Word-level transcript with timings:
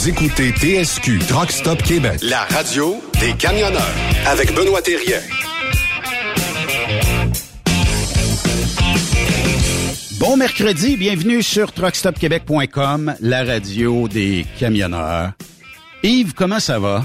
Vous 0.00 0.08
écoutez 0.10 0.52
TSQ 0.52 1.18
Truck 1.26 1.50
Stop 1.50 1.82
Québec, 1.82 2.20
la 2.22 2.42
radio 2.42 3.00
des 3.18 3.32
camionneurs 3.32 3.82
avec 4.28 4.54
Benoît 4.54 4.80
Thérien. 4.80 5.18
Bon 10.20 10.36
mercredi, 10.36 10.96
bienvenue 10.96 11.42
sur 11.42 11.72
truckstopquebec.com, 11.72 13.14
la 13.20 13.42
radio 13.42 14.06
des 14.06 14.46
camionneurs. 14.60 15.32
Yves, 16.04 16.32
comment 16.32 16.60
ça 16.60 16.78
va? 16.78 17.04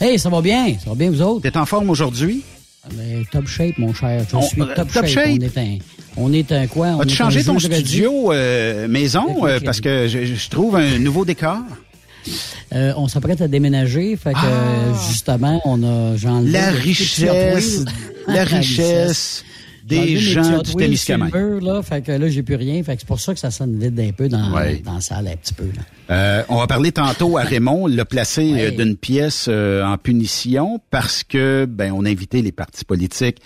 Hey, 0.00 0.18
ça 0.18 0.30
va 0.30 0.40
bien, 0.40 0.74
ça 0.82 0.88
va 0.88 0.96
bien 0.96 1.10
vous 1.10 1.20
autres? 1.20 1.42
T'es 1.42 1.58
en 1.58 1.66
forme 1.66 1.90
aujourd'hui? 1.90 2.42
Ben, 2.94 3.26
top 3.30 3.46
shape, 3.46 3.76
mon 3.76 3.92
cher. 3.92 4.24
Je 4.30 4.36
On- 4.36 4.40
suis 4.40 4.62
euh, 4.62 4.74
top, 4.74 4.90
top 4.90 5.06
shape. 5.06 5.06
shape? 5.06 5.28
On 5.36 5.42
est 5.42 5.58
un, 5.58 5.78
on 6.16 6.32
est 6.32 6.52
un 6.52 6.66
quoi? 6.66 6.86
On 6.96 7.00
As-tu 7.00 7.14
changé 7.14 7.40
un 7.40 7.44
ton 7.44 7.58
studio 7.58 8.32
euh, 8.32 8.88
maison 8.88 9.46
euh, 9.46 9.60
parce 9.62 9.82
que 9.82 10.08
je, 10.08 10.24
je 10.24 10.48
trouve 10.48 10.76
un 10.76 10.98
nouveau 10.98 11.26
décor? 11.26 11.58
Euh, 12.74 12.92
on 12.96 13.08
s'apprête 13.08 13.40
à 13.40 13.48
déménager, 13.48 14.16
fait 14.16 14.32
que 14.32 14.38
euh, 14.38 14.94
justement, 15.08 15.60
on 15.64 15.82
a 15.82 16.16
j'ai 16.16 16.28
Ah! 16.28 16.40
La 16.44 16.70
le 16.70 16.78
richesse, 16.78 17.84
la 18.26 18.44
richesse 18.44 19.44
des 19.84 20.16
gens 20.16 20.62
du 20.62 20.74
Témiscamingue. 20.76 21.34
Là, 21.60 21.82
fait 21.82 22.02
que 22.02 22.12
là, 22.12 22.28
j'ai 22.28 22.42
plus 22.44 22.54
rien. 22.54 22.82
Fait 22.84 22.94
que 22.94 23.00
c'est 23.00 23.06
pour 23.06 23.18
ça 23.20 23.34
que 23.34 23.40
ça 23.40 23.50
sonne 23.50 23.76
vide 23.78 23.98
un 23.98 24.12
peu 24.12 24.28
dans, 24.28 24.52
Ouais. 24.54 24.80
dans 24.84 24.94
la 24.94 25.00
salle, 25.00 25.26
un 25.26 25.36
petit 25.36 25.52
peu. 25.54 25.64
Là. 25.64 25.82
Euh, 26.14 26.42
on 26.48 26.58
va 26.58 26.66
parler 26.68 26.92
tantôt 26.92 27.36
à 27.36 27.42
Raymond, 27.42 27.88
l'a 27.88 28.04
placé 28.04 28.52
Ouais. 28.52 28.66
euh, 28.66 28.70
d'une 28.70 28.96
pièce 28.96 29.46
euh, 29.48 29.84
en 29.84 29.98
punition 29.98 30.78
parce 30.90 31.24
que 31.24 31.66
ben 31.68 31.92
on 31.92 32.04
a 32.04 32.08
invité 32.10 32.42
les 32.42 32.52
partis 32.52 32.84
politiques 32.84 33.38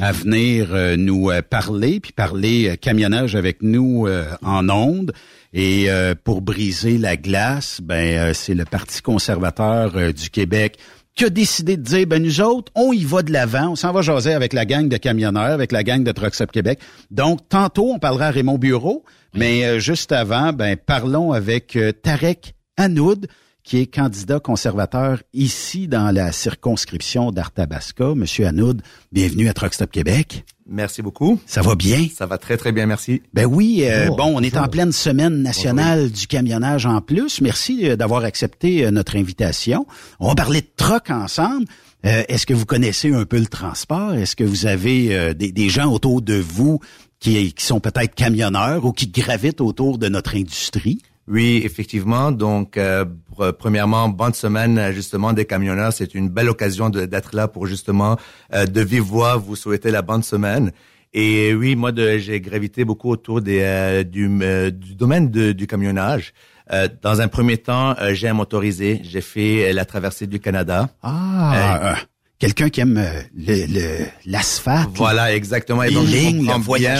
à 0.00 0.10
venir 0.10 0.70
euh, 0.72 0.96
nous 0.96 1.30
parler 1.48 2.00
puis 2.00 2.10
parler 2.12 2.76
camionnage 2.80 3.36
avec 3.36 3.62
nous 3.62 4.08
en 4.42 4.68
ondes 4.68 5.12
et 5.54 5.88
euh, 5.88 6.14
pour 6.22 6.42
briser 6.42 6.98
la 6.98 7.16
glace, 7.16 7.80
ben 7.80 8.18
euh, 8.18 8.34
c'est 8.34 8.54
le 8.54 8.64
Parti 8.64 9.00
conservateur 9.00 9.92
euh, 9.94 10.12
du 10.12 10.28
Québec 10.28 10.78
qui 11.14 11.24
a 11.24 11.30
décidé 11.30 11.76
de 11.76 11.82
dire 11.82 12.08
ben 12.08 12.20
nous 12.20 12.40
autres, 12.40 12.72
on 12.74 12.92
y 12.92 13.04
va 13.04 13.22
de 13.22 13.32
l'avant, 13.32 13.68
on 13.70 13.76
s'en 13.76 13.92
va 13.92 14.02
jaser 14.02 14.32
avec 14.32 14.52
la 14.52 14.64
gang 14.64 14.88
de 14.88 14.96
camionneurs, 14.96 15.52
avec 15.52 15.70
la 15.70 15.84
gang 15.84 16.02
de 16.02 16.10
Trucks 16.10 16.40
Up 16.40 16.50
Québec. 16.50 16.80
Donc 17.12 17.48
tantôt 17.48 17.92
on 17.92 18.00
parlera 18.00 18.26
à 18.26 18.30
Raymond 18.32 18.58
Bureau, 18.58 19.04
mais 19.32 19.64
euh, 19.64 19.78
juste 19.78 20.10
avant, 20.10 20.52
ben 20.52 20.76
parlons 20.76 21.30
avec 21.30 21.78
Tarek 22.02 22.54
Hanoud 22.76 23.28
qui 23.64 23.78
est 23.78 23.86
candidat 23.86 24.40
conservateur 24.40 25.22
ici 25.32 25.88
dans 25.88 26.14
la 26.14 26.32
circonscription 26.32 27.32
d'Arthabasca. 27.32 28.14
Monsieur 28.14 28.46
Hanoud, 28.46 28.82
bienvenue 29.10 29.48
à 29.48 29.54
Truck 29.54 29.72
Stop 29.72 29.90
Québec. 29.90 30.44
Merci 30.66 31.00
beaucoup. 31.02 31.40
Ça 31.46 31.62
va 31.62 31.74
bien? 31.74 32.06
Ça 32.14 32.26
va 32.26 32.36
très 32.38 32.56
très 32.58 32.72
bien, 32.72 32.84
merci. 32.86 33.22
Ben 33.32 33.46
oui, 33.46 33.80
euh, 33.84 34.06
Bonjour. 34.08 34.16
bon, 34.16 34.32
on 34.36 34.40
est 34.42 34.56
en 34.56 34.68
pleine 34.68 34.92
semaine 34.92 35.42
nationale 35.42 36.10
du 36.10 36.26
camionnage 36.26 36.84
en 36.86 37.00
plus. 37.00 37.40
Merci 37.40 37.88
euh, 37.88 37.96
d'avoir 37.96 38.24
accepté 38.24 38.84
euh, 38.84 38.90
notre 38.90 39.16
invitation. 39.16 39.86
On 40.20 40.28
va 40.28 40.34
parler 40.34 40.60
de 40.60 40.68
truck 40.76 41.10
ensemble. 41.10 41.64
Euh, 42.06 42.22
Est-ce 42.28 42.46
que 42.46 42.54
vous 42.54 42.66
connaissez 42.66 43.12
un 43.14 43.24
peu 43.24 43.38
le 43.38 43.46
transport? 43.46 44.12
Est-ce 44.14 44.36
que 44.36 44.44
vous 44.44 44.66
avez 44.66 45.14
euh, 45.14 45.32
des, 45.34 45.52
des 45.52 45.68
gens 45.70 45.90
autour 45.90 46.20
de 46.22 46.34
vous 46.34 46.80
qui, 47.18 47.52
qui 47.54 47.64
sont 47.64 47.80
peut-être 47.80 48.14
camionneurs 48.14 48.84
ou 48.84 48.92
qui 48.92 49.08
gravitent 49.08 49.62
autour 49.62 49.96
de 49.98 50.08
notre 50.08 50.36
industrie? 50.36 51.00
Oui, 51.26 51.62
effectivement. 51.64 52.30
Donc, 52.32 52.76
euh, 52.76 53.04
pr- 53.36 53.52
premièrement, 53.52 54.08
bonne 54.08 54.34
semaine 54.34 54.92
justement 54.92 55.32
des 55.32 55.46
camionneurs. 55.46 55.92
C'est 55.92 56.14
une 56.14 56.28
belle 56.28 56.48
occasion 56.50 56.90
d'être 56.90 57.34
là 57.34 57.48
pour 57.48 57.66
justement 57.66 58.16
euh, 58.52 58.66
de 58.66 58.80
vive 58.82 59.02
voix 59.02 59.36
vous 59.36 59.56
souhaiter 59.56 59.90
la 59.90 60.02
bonne 60.02 60.22
semaine. 60.22 60.70
Et 61.14 61.54
oui, 61.54 61.76
moi, 61.76 61.92
j'ai 62.18 62.40
gravité 62.40 62.84
beaucoup 62.84 63.10
autour 63.10 63.40
des, 63.40 63.60
euh, 63.62 64.02
du, 64.02 64.28
euh, 64.42 64.70
du 64.70 64.94
domaine 64.96 65.30
de- 65.30 65.52
du 65.52 65.66
camionnage. 65.66 66.32
Euh, 66.72 66.88
dans 67.02 67.20
un 67.20 67.28
premier 67.28 67.56
temps, 67.58 67.94
euh, 68.00 68.14
j'ai 68.14 68.28
un 68.28 68.34
motorisé. 68.34 69.00
J'ai 69.04 69.20
fait 69.20 69.70
euh, 69.70 69.72
la 69.72 69.84
traversée 69.84 70.26
du 70.26 70.40
Canada. 70.40 70.88
Ah, 71.02 71.96
quelqu'un 72.38 72.68
qui 72.68 72.80
aime 72.80 72.96
euh, 72.98 73.20
le- 73.36 73.66
le- 73.72 74.06
l'asphalte. 74.26 74.90
Voilà, 74.94 75.34
exactement. 75.34 75.82
Et 75.84 75.90
donc, 75.94 76.06
je 76.06 76.12
comprends 76.46 76.60
bien 76.78 76.96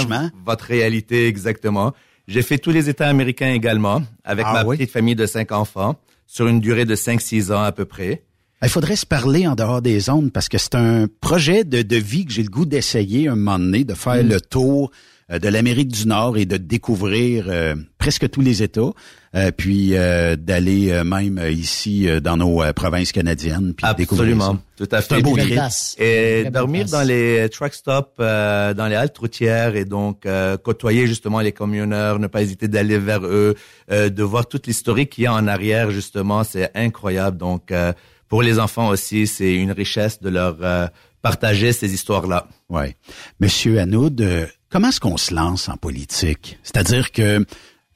votre 0.47 0.65
réalité, 0.66 1.27
exactement. 1.27 1.93
J'ai 2.26 2.42
fait 2.42 2.58
tous 2.58 2.70
les 2.70 2.88
États 2.88 3.08
américains 3.08 3.52
également, 3.52 4.02
avec 4.24 4.46
Ah 4.48 4.52
ma 4.52 4.64
oui? 4.64 4.76
petite 4.78 4.90
famille 4.90 5.14
de 5.14 5.26
cinq 5.26 5.52
enfants, 5.52 5.96
sur 6.26 6.46
une 6.48 6.60
durée 6.60 6.84
de 6.86 6.94
5-6 6.96 7.52
ans 7.52 7.62
à 7.62 7.72
peu 7.72 7.84
près. 7.84 8.22
Il 8.62 8.68
faudrait 8.70 8.96
se 8.96 9.04
parler 9.04 9.46
en 9.46 9.54
dehors 9.54 9.82
des 9.82 10.08
ondes 10.08 10.32
parce 10.32 10.48
que 10.48 10.56
c'est 10.56 10.74
un 10.74 11.06
projet 11.20 11.64
de, 11.64 11.82
de 11.82 11.96
vie 11.96 12.24
que 12.24 12.32
j'ai 12.32 12.42
le 12.42 12.48
goût 12.48 12.64
d'essayer 12.64 13.28
un 13.28 13.36
moment 13.36 13.58
donné, 13.58 13.84
de 13.84 13.92
faire 13.92 14.22
le 14.24 14.40
tour 14.40 14.90
euh, 15.30 15.38
de 15.38 15.48
l'Amérique 15.48 15.88
du 15.88 16.06
Nord 16.06 16.38
et 16.38 16.46
de 16.46 16.56
découvrir 16.56 17.44
euh, 17.48 17.74
presque 18.04 18.28
tous 18.31 18.42
les 18.42 18.62
États, 18.62 18.92
euh, 19.34 19.50
puis 19.50 19.97
euh, 19.97 20.37
d'aller 20.37 20.91
euh, 20.92 21.04
même 21.04 21.38
euh, 21.38 21.50
ici 21.50 22.06
euh, 22.06 22.20
dans 22.20 22.37
nos 22.37 22.62
euh, 22.62 22.72
provinces 22.75 23.12
canadiennes, 23.12 23.72
puis 23.75 23.87
découvrir 23.97 24.34
Absolument, 24.37 24.59
tout 24.76 24.88
à 24.92 25.00
C'est 25.00 25.12
un 25.12 25.16
fait. 25.16 25.22
beau 25.22 25.37
trip. 25.37 25.59
Et 25.98 26.44
dormir 26.53 26.84
dans 26.87 27.03
les 27.03 27.48
truck 27.50 27.72
stops, 27.72 28.10
euh, 28.20 28.75
dans 28.75 28.87
les 28.88 28.94
haltes 28.94 29.16
routières 29.16 29.75
et 29.75 29.87
donc 29.87 30.26
euh, 30.26 30.59
côtoyer 30.59 31.06
justement 31.06 31.41
les 31.41 31.53
camionneurs, 31.53 32.19
ne 32.19 32.26
pas 32.26 32.42
hésiter 32.42 32.69
d'aller 32.69 32.98
vers 32.98 33.25
eux, 33.25 33.54
euh, 33.91 34.10
de 34.10 34.22
voir 34.22 34.47
toute 34.47 34.66
l'historique 34.66 35.10
qu'il 35.10 35.25
y 35.25 35.26
a 35.26 35.32
en 35.32 35.47
arrière 35.48 35.91
justement, 35.91 36.44
c'est 36.44 36.71
incroyable. 36.75 37.38
Donc 37.38 37.71
euh, 37.72 37.94
pour 38.28 38.42
les 38.42 38.59
enfants 38.59 38.88
aussi, 38.88 39.26
c'est 39.26 39.54
une 39.54 39.72
richesse 39.72 40.21
de 40.21 40.28
leur 40.28 40.56
euh, 40.60 40.86
partager 41.22 41.72
ces 41.72 41.94
histoires-là. 41.94 42.48
Ouais. 42.69 42.97
Monsieur 43.41 43.78
Hanoud, 43.81 44.21
euh, 44.21 44.47
comment 44.71 44.88
est-ce 44.91 45.00
qu'on 45.00 45.16
se 45.16 45.32
lance 45.34 45.69
en 45.71 45.76
politique? 45.78 46.59
C'est-à-dire 46.62 47.10
que 47.12 47.44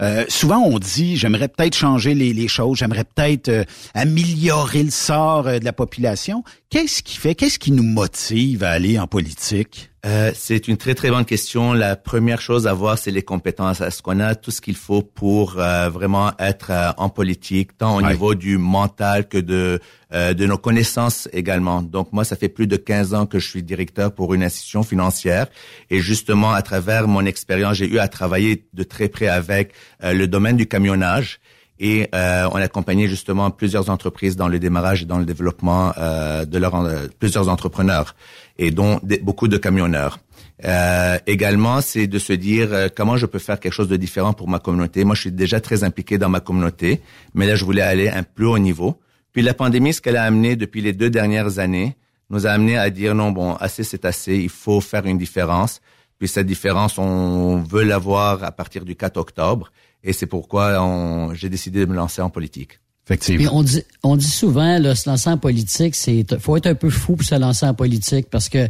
euh, 0.01 0.25
souvent 0.29 0.63
on 0.63 0.79
dit 0.79 1.17
j'aimerais 1.17 1.49
peut-être 1.49 1.77
changer 1.77 2.15
les, 2.15 2.49
choses, 2.49 2.79
j'aimerais 2.79 3.05
peut-être 3.05 3.49
euh, 3.49 3.65
améliorer 3.95 4.83
le 4.83 4.91
sort 4.91 5.49
euh, 5.49 5.59
de 5.59 5.65
la 5.65 5.73
population. 5.73 6.45
Qu'est-ce 6.71 7.03
qui 7.03 7.17
fait, 7.17 7.35
qu'est-ce 7.35 7.59
qui 7.59 7.73
nous 7.73 7.83
motive 7.83 8.63
à 8.65 8.71
aller 8.71 8.99
en 8.99 9.07
politique? 9.07 9.91
Euh, 10.07 10.31
c'est 10.35 10.69
une 10.69 10.77
très 10.77 10.95
très 10.95 11.11
bonne 11.11 11.25
question. 11.25 11.73
La 11.73 11.97
première 11.97 12.41
chose 12.41 12.69
à 12.69 12.73
voir, 12.73 12.99
c'est 12.99 13.11
les 13.11 13.23
compétences. 13.23 13.81
Est-ce 13.81 14.01
qu'on 14.01 14.21
a 14.21 14.37
tout 14.37 14.53
ce 14.53 14.61
qu'il 14.61 14.77
faut 14.77 15.03
pour 15.03 15.59
euh, 15.59 15.89
vraiment 15.91 16.33
être 16.39 16.71
euh, 16.71 16.91
en 16.99 17.09
politique, 17.09 17.77
tant 17.77 17.97
au 17.97 18.03
niveau 18.03 18.35
du 18.37 18.59
mental 18.59 19.29
que 19.29 19.39
de 19.39 19.81
euh, 20.13 20.35
de 20.35 20.47
nos 20.47 20.57
connaissances 20.57 21.29
également? 21.33 21.83
Donc 21.83 22.13
moi, 22.13 22.25
ça 22.25 22.37
fait 22.37 22.49
plus 22.49 22.69
de 22.69 22.77
15 22.77 23.15
ans 23.15 23.27
que 23.27 23.41
je 23.41 23.49
suis 23.49 23.63
directeur 23.65 24.13
pour 24.13 24.35
une 24.35 24.45
institution 24.45 24.85
financière 24.85 25.49
et 25.91 25.99
justement 25.99 26.53
à 26.53 26.63
travers 26.63 27.09
mon 27.09 27.25
expérience, 27.27 27.77
j'ai 27.79 27.89
eu 27.89 27.99
à 27.99 28.07
travailler 28.07 28.69
de 28.73 28.85
très 28.85 29.09
près 29.09 29.27
avec 29.27 29.73
euh, 30.05 30.13
le 30.13 30.29
domaine 30.29 30.57
du 30.57 30.67
camionnage. 30.67 31.41
Et 31.81 32.09
euh, 32.15 32.49
on 32.53 32.57
a 32.57 32.63
accompagné 32.63 33.07
justement 33.09 33.51
plusieurs 33.51 33.89
entreprises 33.89 34.35
dans 34.37 34.49
le 34.49 34.59
démarrage 34.59 35.03
et 35.03 35.07
dans 35.07 35.19
le 35.19 35.25
développement 35.25 35.93
euh, 35.97 36.45
de 36.45 36.59
leurs 36.59 36.75
euh, 36.75 37.07
plusieurs 37.19 37.49
entrepreneurs 37.49 38.17
et 38.59 38.71
dont 38.73 38.99
des- 39.03 39.19
beaucoup 39.19 39.47
de 39.49 39.57
camionneurs. 39.57 40.19
Euh, 40.65 41.19
également, 41.29 41.81
c'est 41.81 42.09
de 42.09 42.19
se 42.19 42.33
dire 42.33 42.69
euh, 42.73 42.89
comment 42.95 43.17
je 43.17 43.27
peux 43.27 43.39
faire 43.39 43.61
quelque 43.61 43.73
chose 43.73 43.89
de 43.89 43.97
différent 43.97 44.33
pour 44.33 44.49
ma 44.49 44.59
communauté. 44.59 45.05
Moi, 45.05 45.15
je 45.15 45.21
suis 45.23 45.33
déjà 45.33 45.61
très 45.61 45.85
impliqué 45.85 46.19
dans 46.19 46.29
ma 46.29 46.41
communauté, 46.41 47.01
mais 47.35 47.47
là, 47.47 47.55
je 47.55 47.65
voulais 47.65 47.83
aller 47.83 48.09
un 48.09 48.25
plus 48.25 48.47
haut 48.47 48.59
niveau. 48.59 48.99
Puis 49.33 49.43
la 49.43 49.55
pandémie, 49.55 49.93
ce 49.93 50.01
qu'elle 50.01 50.17
a 50.17 50.25
amené 50.25 50.57
depuis 50.57 50.81
les 50.81 50.93
deux 50.93 51.11
dernières 51.11 51.61
années, 51.61 51.97
nous 52.31 52.45
a 52.47 52.51
amené 52.51 52.77
à 52.77 52.91
dire 52.91 53.15
non, 53.15 53.31
bon, 53.31 53.55
assez 53.55 53.85
c'est 53.85 54.05
assez, 54.05 54.37
il 54.37 54.49
faut 54.49 54.81
faire 54.81 55.07
une 55.07 55.17
différence. 55.19 55.81
Puis 56.19 56.27
cette 56.27 56.47
différence, 56.49 56.99
on 56.99 57.59
veut 57.59 57.85
l'avoir 57.85 58.43
à 58.43 58.51
partir 58.51 58.85
du 58.85 58.97
4 58.97 59.17
octobre. 59.17 59.71
Et 60.05 60.13
c'est 60.13 60.27
pourquoi 60.27 60.83
on- 60.83 61.35
j'ai 61.35 61.49
décidé 61.49 61.81
de 61.81 61.87
me 61.91 61.95
lancer 61.97 62.23
en 62.23 62.31
politique. 62.31 62.81
Puis 63.05 63.15
Effectivement. 63.15 63.53
on 63.55 63.63
dit, 63.63 63.83
on 64.03 64.17
dit 64.17 64.29
souvent, 64.29 64.79
là, 64.79 64.95
se 64.95 65.09
lancer 65.09 65.31
en 65.31 65.39
politique, 65.39 65.95
c'est, 65.95 66.27
faut 66.39 66.59
être 66.59 66.67
un 66.67 66.75
peu 66.75 66.91
fou 66.91 67.17
pour 67.17 67.25
se 67.27 67.35
lancer 67.37 67.65
en 67.65 67.73
politique 67.73 68.29
parce 68.31 68.51
que, 68.51 68.69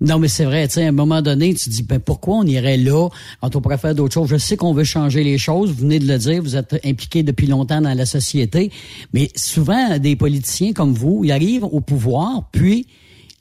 non, 0.00 0.20
mais 0.20 0.28
c'est 0.28 0.44
vrai, 0.44 0.68
tu 0.68 0.74
sais, 0.74 0.84
à 0.84 0.88
un 0.90 0.92
moment 0.92 1.22
donné, 1.22 1.52
tu 1.54 1.64
te 1.64 1.70
dis, 1.70 1.82
ben, 1.82 1.98
pourquoi 1.98 2.36
on 2.36 2.44
irait 2.44 2.76
là? 2.76 3.08
Quand 3.40 3.56
on 3.56 3.60
pourrait 3.60 3.78
faire 3.78 3.96
d'autres 3.96 4.14
choses? 4.14 4.28
Je 4.28 4.36
sais 4.36 4.56
qu'on 4.56 4.72
veut 4.72 4.84
changer 4.84 5.24
les 5.24 5.38
choses. 5.38 5.70
Vous 5.72 5.80
venez 5.80 5.98
de 5.98 6.06
le 6.06 6.18
dire, 6.18 6.40
vous 6.40 6.54
êtes 6.54 6.78
impliqué 6.86 7.24
depuis 7.24 7.48
longtemps 7.48 7.80
dans 7.80 7.92
la 7.92 8.06
société. 8.06 8.70
Mais 9.12 9.28
souvent, 9.34 9.98
des 9.98 10.14
politiciens 10.14 10.72
comme 10.72 10.92
vous, 10.92 11.24
ils 11.24 11.32
arrivent 11.32 11.64
au 11.64 11.80
pouvoir, 11.80 12.48
puis, 12.52 12.86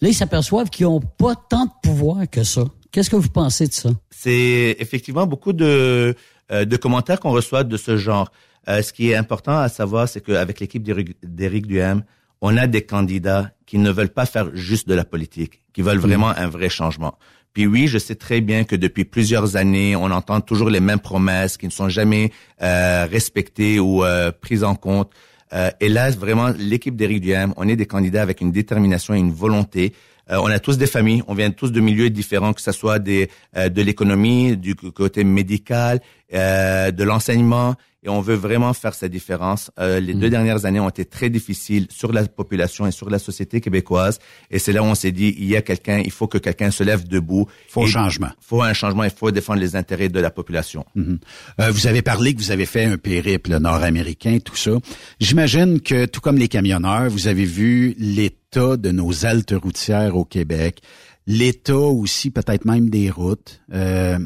là, 0.01 0.09
ils 0.09 0.15
s'aperçoivent 0.15 0.71
qu'ils 0.71 0.87
ont 0.87 0.99
pas 0.99 1.35
tant 1.35 1.65
de 1.65 1.71
pouvoir 1.83 2.27
que 2.27 2.43
ça. 2.43 2.65
Qu'est-ce 2.91 3.11
que 3.11 3.17
vous 3.17 3.29
pensez 3.29 3.67
de 3.67 3.73
ça? 3.73 3.91
C'est 4.09 4.75
effectivement 4.79 5.27
beaucoup 5.27 5.53
de, 5.53 5.63
euh, 5.63 6.13
de 6.51 6.77
commentaires 6.77 7.19
qu'on 7.19 7.31
reçoit 7.31 7.63
de 7.63 7.77
ce 7.77 7.97
genre. 7.97 8.31
Euh, 8.67 8.81
ce 8.81 8.91
qui 8.93 9.09
est 9.09 9.15
important 9.15 9.57
à 9.57 9.69
savoir, 9.69 10.07
c'est 10.07 10.21
qu'avec 10.21 10.59
l'équipe 10.59 10.83
d'Éric- 10.83 11.15
d'Éric 11.23 11.65
Duhem, 11.67 12.03
on 12.41 12.55
a 12.57 12.67
des 12.67 12.83
candidats 12.83 13.51
qui 13.65 13.77
ne 13.77 13.91
veulent 13.91 14.09
pas 14.09 14.25
faire 14.25 14.49
juste 14.53 14.87
de 14.87 14.93
la 14.93 15.05
politique, 15.05 15.61
qui 15.73 15.81
veulent 15.81 15.97
vraiment 15.97 16.29
un 16.29 16.47
vrai 16.47 16.69
changement. 16.69 17.17
Puis 17.53 17.67
oui, 17.67 17.87
je 17.87 17.97
sais 17.97 18.15
très 18.15 18.41
bien 18.41 18.63
que 18.63 18.75
depuis 18.75 19.05
plusieurs 19.05 19.55
années, 19.55 19.95
on 19.95 20.11
entend 20.11 20.39
toujours 20.39 20.69
les 20.69 20.79
mêmes 20.79 20.99
promesses 20.99 21.57
qui 21.57 21.65
ne 21.65 21.71
sont 21.71 21.89
jamais 21.89 22.31
euh, 22.61 23.07
respectées 23.09 23.79
ou 23.79 24.03
euh, 24.03 24.31
prises 24.31 24.63
en 24.63 24.75
compte. 24.75 25.11
Euh, 25.51 25.71
et 25.79 25.89
là, 25.89 26.11
vraiment, 26.11 26.49
l'équipe 26.57 26.95
d'Éric 26.95 27.21
Duhem, 27.21 27.53
on 27.57 27.67
est 27.67 27.75
des 27.75 27.87
candidats 27.87 28.21
avec 28.21 28.39
une 28.39 28.51
détermination 28.51 29.15
et 29.15 29.19
une 29.19 29.33
volonté 29.33 29.93
on 30.29 30.47
a 30.47 30.59
tous 30.59 30.77
des 30.77 30.87
familles, 30.87 31.23
on 31.27 31.33
vient 31.33 31.51
tous 31.51 31.71
de 31.71 31.79
milieux 31.79 32.09
différents, 32.09 32.53
que 32.53 32.61
ce 32.61 32.71
soit 32.71 32.99
des, 32.99 33.29
de 33.55 33.81
l'économie, 33.81 34.57
du 34.57 34.75
côté 34.75 35.23
médical, 35.23 36.01
de 36.31 37.03
l'enseignement 37.03 37.75
et 38.03 38.09
on 38.09 38.21
veut 38.21 38.35
vraiment 38.35 38.73
faire 38.73 38.93
cette 38.93 39.11
différence. 39.11 39.71
Euh, 39.79 39.99
les 39.99 40.13
deux 40.13 40.27
mm. 40.27 40.31
dernières 40.31 40.65
années 40.65 40.79
ont 40.79 40.89
été 40.89 41.05
très 41.05 41.29
difficiles 41.29 41.87
sur 41.89 42.13
la 42.13 42.25
population 42.25 42.87
et 42.87 42.91
sur 42.91 43.09
la 43.09 43.19
société 43.19 43.61
québécoise 43.61 44.19
et 44.49 44.59
c'est 44.59 44.71
là 44.71 44.81
où 44.81 44.85
on 44.85 44.95
s'est 44.95 45.11
dit 45.11 45.35
il 45.37 45.45
y 45.45 45.55
a 45.55 45.61
quelqu'un, 45.61 45.99
il 45.99 46.11
faut 46.11 46.27
que 46.27 46.37
quelqu'un 46.37 46.71
se 46.71 46.83
lève 46.83 47.07
debout. 47.07 47.47
Il 47.67 47.71
faut 47.71 47.83
un 47.83 47.87
changement. 47.87 48.29
Il 48.39 48.45
faut 48.45 48.61
un 48.61 48.73
changement, 48.73 49.03
il 49.03 49.11
faut 49.11 49.31
défendre 49.31 49.59
les 49.59 49.75
intérêts 49.75 50.09
de 50.09 50.19
la 50.19 50.31
population. 50.31 50.85
Mm-hmm. 50.95 51.17
euh, 51.61 51.71
vous 51.71 51.87
avez 51.87 52.01
parlé 52.01 52.33
que 52.33 52.39
vous 52.39 52.51
avez 52.51 52.65
fait 52.65 52.85
un 52.85 52.97
périple 52.97 53.57
nord-américain, 53.57 54.37
tout 54.43 54.55
ça. 54.55 54.71
J'imagine 55.19 55.81
que 55.81 56.05
tout 56.05 56.21
comme 56.21 56.37
les 56.37 56.47
camionneurs, 56.47 57.09
vous 57.09 57.27
avez 57.27 57.45
vu 57.45 57.95
l'état 58.49 58.77
de 58.77 58.91
nos 58.91 59.25
haltes 59.25 59.53
routières 59.53 60.15
au 60.15 60.25
Québec, 60.25 60.81
l'état 61.27 61.75
aussi 61.75 62.31
peut-être 62.31 62.65
même 62.65 62.89
des 62.89 63.09
routes. 63.09 63.61
Euh, 63.73 64.17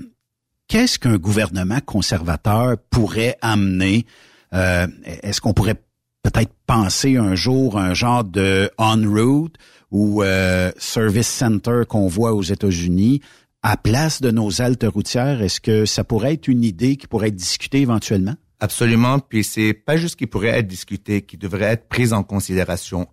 qu'est-ce 0.68 0.98
qu'un 0.98 1.18
gouvernement 1.18 1.80
conservateur 1.86 2.78
pourrait 2.90 3.38
amener? 3.42 4.06
Euh, 4.54 4.88
est-ce 5.06 5.42
qu'on 5.42 5.54
pourrait 5.54 5.82
peut-être 6.22 6.54
penser 6.66 7.18
un 7.18 7.36
jour 7.36 7.78
un 7.78 7.94
genre 7.94 8.24
de 8.24 8.72
on-route 8.78 9.56
ou 9.92 10.24
euh, 10.24 10.72
service 10.78 11.28
center 11.28 11.82
qu'on 11.88 12.08
voit 12.08 12.34
aux 12.34 12.44
États-Unis? 12.44 13.22
À 13.62 13.78
place 13.78 14.22
de 14.22 14.32
nos 14.32 14.62
haltes 14.62 14.86
routières? 14.86 15.42
Est-ce 15.42 15.60
que 15.60 15.86
ça 15.86 16.04
pourrait 16.04 16.34
être 16.34 16.48
une 16.48 16.64
idée 16.64 16.96
qui 16.96 17.08
pourrait 17.08 17.30
être 17.30 17.36
discutée 17.36 17.82
éventuellement? 17.82 18.36
Absolument. 18.62 19.20
Puis 19.20 19.44
c'est 19.44 19.74
pas 19.74 19.98
juste 19.98 20.16
qui 20.16 20.28
pourrait 20.28 20.60
être 20.60 20.68
discuté, 20.68 21.22
qui 21.22 21.36
devrait 21.36 21.66
être 21.66 21.90
prise 21.90 22.14
en 22.14 22.24
considération. 22.24 23.08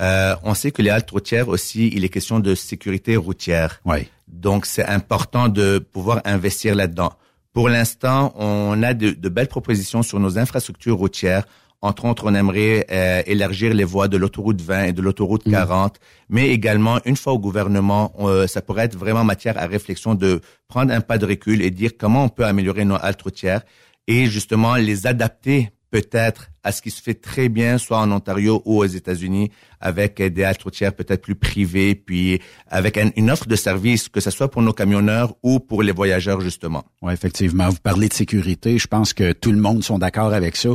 Euh, 0.00 0.34
on 0.42 0.54
sait 0.54 0.70
que 0.70 0.82
les 0.82 0.90
haltes 0.90 1.10
routières 1.10 1.48
aussi, 1.48 1.90
il 1.94 2.04
est 2.04 2.08
question 2.08 2.40
de 2.40 2.54
sécurité 2.54 3.16
routière. 3.16 3.80
Oui. 3.84 4.08
Donc, 4.28 4.66
c'est 4.66 4.84
important 4.84 5.48
de 5.48 5.78
pouvoir 5.78 6.20
investir 6.24 6.74
là-dedans. 6.74 7.12
Pour 7.52 7.68
l'instant, 7.68 8.34
on 8.36 8.82
a 8.82 8.94
de, 8.94 9.28
belles 9.28 9.48
propositions 9.48 10.02
sur 10.02 10.18
nos 10.18 10.38
infrastructures 10.38 10.96
routières. 10.96 11.44
Entre 11.82 12.06
autres, 12.06 12.24
on 12.26 12.34
aimerait 12.34 12.86
euh, 12.90 13.22
élargir 13.26 13.74
les 13.74 13.84
voies 13.84 14.08
de 14.08 14.16
l'autoroute 14.16 14.60
20 14.60 14.84
et 14.84 14.92
de 14.92 15.02
l'autoroute 15.02 15.44
40, 15.44 15.94
mm. 15.94 15.98
mais 16.30 16.48
également, 16.48 16.98
une 17.04 17.16
fois 17.16 17.34
au 17.34 17.38
gouvernement, 17.38 18.12
euh, 18.20 18.46
ça 18.46 18.62
pourrait 18.62 18.86
être 18.86 18.96
vraiment 18.96 19.22
matière 19.22 19.58
à 19.58 19.66
réflexion 19.66 20.14
de 20.14 20.40
prendre 20.66 20.92
un 20.92 21.00
pas 21.00 21.18
de 21.18 21.26
recul 21.26 21.62
et 21.62 21.70
dire 21.70 21.92
comment 21.98 22.24
on 22.24 22.28
peut 22.28 22.46
améliorer 22.46 22.84
nos 22.84 22.96
haltes 22.96 23.22
routières 23.22 23.62
et 24.08 24.26
justement 24.26 24.76
les 24.76 25.06
adapter 25.06 25.70
peut-être 25.90 26.50
à 26.64 26.72
ce 26.72 26.82
qui 26.82 26.90
se 26.90 27.00
fait 27.00 27.14
très 27.14 27.48
bien, 27.48 27.78
soit 27.78 27.98
en 27.98 28.10
Ontario 28.10 28.62
ou 28.64 28.78
aux 28.78 28.86
États-Unis, 28.86 29.50
avec 29.80 30.20
des 30.20 30.42
haltes 30.44 30.62
routières 30.62 30.94
peut-être 30.94 31.22
plus 31.22 31.34
privées, 31.34 31.94
puis 31.94 32.40
avec 32.68 32.98
une 33.16 33.30
offre 33.30 33.46
de 33.46 33.54
service, 33.54 34.08
que 34.08 34.20
ce 34.20 34.30
soit 34.30 34.50
pour 34.50 34.62
nos 34.62 34.72
camionneurs 34.72 35.34
ou 35.42 35.60
pour 35.60 35.82
les 35.82 35.92
voyageurs, 35.92 36.40
justement. 36.40 36.84
Oui, 37.02 37.12
effectivement. 37.12 37.68
Vous 37.68 37.80
parlez 37.82 38.08
de 38.08 38.14
sécurité. 38.14 38.78
Je 38.78 38.86
pense 38.86 39.12
que 39.12 39.32
tout 39.32 39.52
le 39.52 39.60
monde 39.60 39.84
sont 39.84 39.98
d'accord 39.98 40.32
avec 40.32 40.56
ça. 40.56 40.70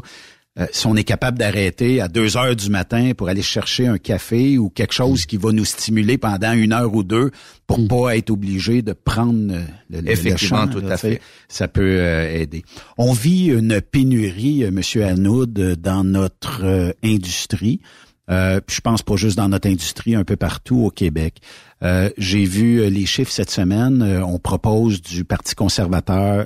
Euh, 0.60 0.66
si 0.72 0.88
on 0.88 0.96
est 0.96 1.04
capable 1.04 1.38
d'arrêter 1.38 2.02
à 2.02 2.08
2 2.08 2.38
heures 2.38 2.56
du 2.56 2.70
matin 2.70 3.14
pour 3.16 3.30
aller 3.30 3.42
chercher 3.42 3.88
un 3.88 3.98
café 3.98 4.58
ou 4.58 4.70
quelque 4.70 4.94
chose 4.94 5.26
qui 5.26 5.38
va 5.38 5.52
nous 5.52 5.66
stimuler 5.66 6.18
pendant 6.18 6.52
une 6.54 6.74
heure 6.74 6.94
ou 6.94 7.04
deux 7.04 7.32
pour 7.66 7.80
mm. 7.80 7.88
pas 7.88 8.18
être 8.18 8.30
obligé 8.30 8.82
de 8.82 8.94
prendre 8.94 9.54
le, 9.90 10.02
le, 10.02 10.12
Effectivement, 10.12 10.68
tout 10.68 10.84
à 10.90 10.98
fait. 10.98 11.22
Ça 11.48 11.68
peut 11.68 11.98
euh, 12.00 12.42
aider. 12.42 12.64
On 12.98 13.14
vit 13.14 13.48
une 13.48 13.80
pénurie, 13.80 14.66
euh, 14.66 14.72
Monsieur 14.72 15.06
Anoud, 15.06 15.54
dans 15.54 16.04
notre 16.04 16.94
industrie. 17.04 17.80
Je 18.28 18.82
pense 18.82 19.02
pas 19.02 19.16
juste 19.16 19.38
dans 19.38 19.50
notre 19.50 19.68
industrie, 19.68 20.14
un 20.14 20.24
peu 20.24 20.36
partout 20.36 20.84
au 20.84 20.92
Québec. 20.92 21.38
J'ai 21.82 22.46
vu 22.46 22.88
les 22.88 23.08
chiffres 23.08 23.32
cette 23.32 23.50
semaine. 23.50 24.04
on 24.24 24.38
propose 24.38 25.02
du 25.02 25.26
Parti 25.26 25.56
conservateur 25.56 26.46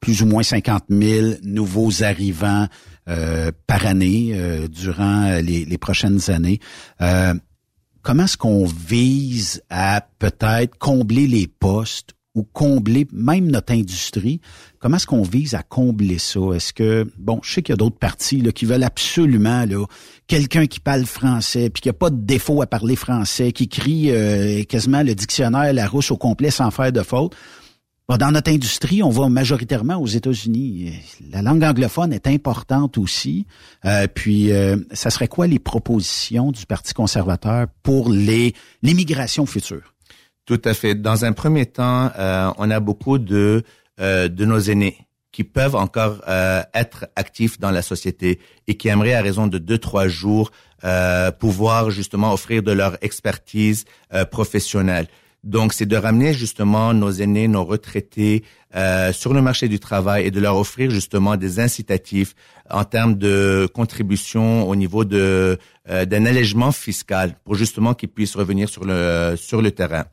plus 0.00 0.22
ou 0.22 0.26
moins 0.26 0.42
50 0.42 0.84
000 0.90 1.34
nouveaux 1.44 2.02
arrivants 2.02 2.66
par 3.66 3.86
année 3.86 4.32
euh, 4.32 4.68
durant 4.68 5.38
les, 5.40 5.64
les, 5.64 5.78
prochaines 5.78 6.30
années. 6.30 6.60
Euh, 7.00 7.34
comment 8.02 8.24
est-ce 8.24 8.36
qu'on 8.36 8.64
vise 8.64 9.62
à 9.70 10.06
peut-être 10.18 10.78
combler 10.78 11.26
les 11.26 11.46
postes 11.46 12.10
ou 12.34 12.42
combler 12.42 13.06
même 13.12 13.50
notre 13.50 13.72
industrie? 13.72 14.40
Comment 14.78 14.96
est-ce 14.96 15.06
qu'on 15.06 15.22
vise 15.22 15.54
à 15.54 15.62
combler 15.62 16.18
ça? 16.18 16.40
Est-ce 16.54 16.72
que, 16.72 17.06
bon, 17.18 17.40
je 17.42 17.54
sais 17.54 17.62
qu'il 17.62 17.72
y 17.72 17.74
a 17.74 17.76
d'autres 17.76 17.98
partis 17.98 18.40
là, 18.40 18.52
qui 18.52 18.64
veulent 18.64 18.82
absolument 18.82 19.64
là, 19.66 19.84
quelqu'un 20.26 20.66
qui 20.66 20.80
parle 20.80 21.04
français, 21.04 21.70
puis 21.70 21.82
qui 21.82 21.88
a 21.88 21.92
pas 21.92 22.10
de 22.10 22.20
défaut 22.20 22.62
à 22.62 22.66
parler 22.66 22.96
français, 22.96 23.52
qui 23.52 23.68
crie 23.68 24.10
quasiment 24.66 25.02
le 25.02 25.14
dictionnaire 25.14 25.72
Larousse 25.72 26.10
au 26.10 26.16
complet 26.16 26.50
sans 26.50 26.70
faire 26.70 26.90
de 26.90 27.02
faute 27.02 27.34
dans 28.08 28.30
notre 28.30 28.50
industrie, 28.50 29.02
on 29.02 29.08
va 29.08 29.28
majoritairement 29.28 29.96
aux 29.96 30.06
États-Unis. 30.06 30.92
La 31.30 31.40
langue 31.40 31.64
anglophone 31.64 32.12
est 32.12 32.26
importante 32.26 32.98
aussi. 32.98 33.46
Euh, 33.84 34.06
puis, 34.06 34.52
euh, 34.52 34.76
ça 34.92 35.10
serait 35.10 35.28
quoi 35.28 35.46
les 35.46 35.58
propositions 35.58 36.52
du 36.52 36.66
Parti 36.66 36.92
conservateur 36.92 37.66
pour 37.82 38.10
les 38.10 38.54
l'immigration 38.82 39.46
future? 39.46 39.94
Tout 40.44 40.60
à 40.64 40.74
fait. 40.74 40.94
Dans 40.94 41.24
un 41.24 41.32
premier 41.32 41.64
temps, 41.64 42.10
euh, 42.18 42.50
on 42.58 42.70
a 42.70 42.80
beaucoup 42.80 43.18
de 43.18 43.62
de 43.96 44.44
nos 44.44 44.58
aînés 44.58 44.98
qui 45.30 45.44
peuvent 45.44 45.76
encore 45.76 46.20
être 46.74 47.06
actifs 47.14 47.60
dans 47.60 47.70
la 47.70 47.80
société 47.80 48.40
et 48.66 48.76
qui 48.76 48.88
aimeraient, 48.88 49.14
à 49.14 49.22
raison 49.22 49.46
de 49.46 49.58
deux 49.58 49.78
trois 49.78 50.08
jours, 50.08 50.50
pouvoir 51.38 51.90
justement 51.92 52.32
offrir 52.32 52.64
de 52.64 52.72
leur 52.72 52.96
expertise 53.02 53.84
professionnelle. 54.32 55.06
Donc, 55.44 55.74
c'est 55.74 55.84
de 55.84 55.96
ramener 55.96 56.32
justement 56.32 56.94
nos 56.94 57.10
aînés, 57.10 57.48
nos 57.48 57.64
retraités 57.64 58.44
euh, 58.74 59.12
sur 59.12 59.34
le 59.34 59.42
marché 59.42 59.68
du 59.68 59.78
travail 59.78 60.24
et 60.26 60.30
de 60.30 60.40
leur 60.40 60.56
offrir 60.56 60.90
justement 60.90 61.36
des 61.36 61.60
incitatifs 61.60 62.34
en 62.70 62.84
termes 62.84 63.16
de 63.16 63.68
contribution 63.74 64.66
au 64.66 64.74
niveau 64.74 65.04
de 65.04 65.58
euh, 65.90 66.06
d'un 66.06 66.24
allègement 66.24 66.72
fiscal 66.72 67.36
pour 67.44 67.54
justement 67.56 67.92
qu'ils 67.92 68.08
puissent 68.08 68.36
revenir 68.36 68.70
sur 68.70 68.84
le 68.86 69.34
sur 69.36 69.60
le 69.60 69.70
terrain. 69.70 70.06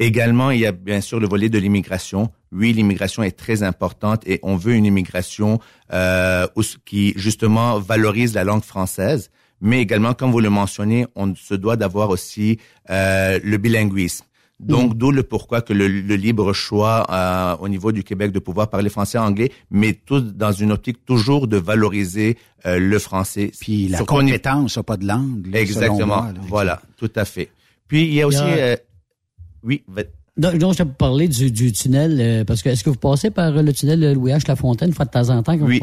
Également, 0.00 0.50
il 0.50 0.60
y 0.60 0.66
a 0.66 0.72
bien 0.72 1.00
sûr 1.00 1.20
le 1.20 1.28
volet 1.28 1.48
de 1.48 1.58
l'immigration. 1.58 2.32
Oui, 2.50 2.72
l'immigration 2.72 3.22
est 3.22 3.38
très 3.38 3.62
importante 3.62 4.26
et 4.26 4.40
on 4.42 4.56
veut 4.56 4.74
une 4.74 4.84
immigration 4.84 5.60
euh, 5.92 6.48
qui 6.84 7.12
justement 7.14 7.78
valorise 7.78 8.34
la 8.34 8.42
langue 8.42 8.64
française 8.64 9.30
mais 9.64 9.80
également, 9.80 10.12
comme 10.12 10.32
vous 10.32 10.40
le 10.40 10.50
mentionnez, 10.50 11.06
on 11.14 11.36
se 11.36 11.54
doit 11.54 11.76
d'avoir 11.76 12.10
aussi 12.10 12.58
euh, 12.90 13.38
le 13.44 13.56
bilinguisme. 13.58 14.24
Donc, 14.62 14.94
mm. 14.94 14.98
d'où 14.98 15.10
le 15.10 15.22
pourquoi 15.22 15.60
que 15.60 15.72
le, 15.72 15.86
libre 15.86 16.52
choix 16.52 17.06
euh, 17.10 17.56
au 17.60 17.68
niveau 17.68 17.92
du 17.92 18.04
Québec 18.04 18.32
de 18.32 18.38
pouvoir 18.38 18.70
parler 18.70 18.90
français 18.90 19.18
anglais, 19.18 19.50
mais 19.70 19.92
tout 19.92 20.20
dans 20.20 20.52
une 20.52 20.72
optique 20.72 21.04
toujours 21.04 21.48
de 21.48 21.56
valoriser 21.56 22.38
euh, 22.64 22.78
le 22.78 22.98
français. 22.98 23.50
Puis 23.60 23.88
la 23.88 24.04
compétence, 24.04 24.78
pas 24.86 24.96
de 24.96 25.06
langue. 25.06 25.48
Exactement. 25.52 26.26
voilà, 26.42 26.80
tout 26.96 27.10
à 27.16 27.24
fait. 27.24 27.50
Puis 27.88 28.04
il 28.04 28.14
y 28.14 28.22
a 28.22 28.26
aussi, 28.26 28.40
euh, 28.42 28.76
oui. 29.64 29.84
Donc, 30.38 30.52
je 30.54 30.78
vais 30.78 30.84
vous 30.84 30.94
parler 30.94 31.28
du, 31.28 31.50
du 31.50 31.72
tunnel, 31.72 32.16
euh, 32.18 32.44
parce 32.44 32.62
que 32.62 32.70
est-ce 32.70 32.82
que 32.82 32.88
vous 32.88 32.96
passez 32.96 33.30
par 33.30 33.50
le 33.52 33.70
tunnel 33.70 34.14
Louis 34.14 34.32
H. 34.32 34.48
Lafontaine 34.48 34.88
une 34.88 34.94
fois 34.94 35.04
de 35.04 35.10
temps 35.10 35.28
en 35.28 35.42
temps? 35.42 35.58
oui. 35.60 35.78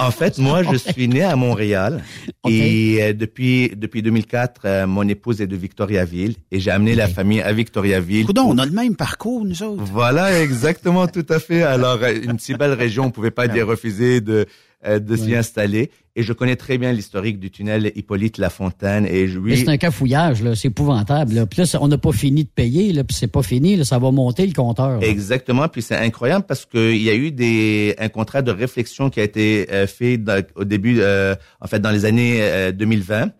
en 0.00 0.10
fait, 0.10 0.38
moi, 0.38 0.64
je 0.64 0.76
suis 0.92 1.06
né 1.06 1.22
à 1.22 1.36
Montréal 1.36 2.02
et 2.48 2.98
euh, 3.00 3.12
depuis 3.12 3.70
depuis 3.76 4.02
2004, 4.02 4.62
euh, 4.64 4.86
mon 4.88 5.06
épouse 5.06 5.40
est 5.40 5.46
de 5.46 5.54
Victoriaville 5.54 6.34
et 6.50 6.58
j'ai 6.58 6.72
amené 6.72 6.96
la 6.96 7.06
famille 7.06 7.42
à 7.42 7.52
Victoriaville. 7.52 8.26
Coudon, 8.26 8.46
on 8.48 8.58
a 8.58 8.66
le 8.66 8.72
même 8.72 8.96
parcours, 8.96 9.44
nous 9.44 9.62
autres. 9.62 9.84
Voilà, 9.84 10.42
exactement, 10.42 11.06
tout 11.06 11.26
à 11.28 11.38
fait. 11.38 11.62
Alors, 11.62 12.00
une 12.02 12.40
si 12.40 12.54
belle 12.54 12.72
région, 12.72 13.04
on 13.04 13.10
pouvait 13.12 13.30
pas 13.30 13.46
dire 13.46 13.68
refuser 13.68 14.20
de 14.20 14.46
euh, 14.84 14.98
de 14.98 15.14
s'y 15.14 15.36
installer. 15.36 15.92
Et 16.16 16.24
je 16.24 16.32
connais 16.32 16.56
très 16.56 16.76
bien 16.76 16.92
l'historique 16.92 17.38
du 17.38 17.52
tunnel 17.52 17.92
Hippolyte 17.94 18.36
Lafontaine. 18.36 19.06
Et 19.06 19.28
je, 19.28 19.38
c'est 19.54 19.68
un 19.68 19.76
cafouillage, 19.76 20.42
là. 20.42 20.56
C'est 20.56 20.68
épouvantable. 20.68 21.34
Là. 21.34 21.46
Puis 21.46 21.62
là, 21.62 21.78
on 21.80 21.86
n'a 21.86 21.98
pas 21.98 22.10
fini 22.10 22.42
de 22.42 22.48
payer, 22.48 22.92
là, 22.92 23.04
puis 23.04 23.16
c'est 23.16 23.28
pas 23.28 23.44
fini, 23.44 23.76
là. 23.76 23.84
Ça 23.84 24.00
va 24.00 24.10
monter 24.10 24.44
le 24.44 24.52
compteur. 24.52 25.00
Exactement. 25.02 25.68
Puis 25.68 25.82
c'est 25.82 25.96
incroyable 25.96 26.46
parce 26.48 26.66
qu'il 26.66 27.00
y 27.00 27.10
a 27.10 27.14
eu 27.14 27.30
des 27.30 27.94
un 27.98 28.08
contrat 28.08 28.42
de 28.42 28.50
réflexion 28.50 29.08
qui 29.08 29.20
a 29.20 29.22
été 29.22 29.68
euh, 29.70 29.86
fait 29.86 30.20
au 30.56 30.64
début, 30.64 30.98
euh, 30.98 31.36
en 31.60 31.68
fait, 31.68 31.78
dans 31.78 31.92
les 31.92 32.04
années 32.04 32.72
2020. 32.72 33.30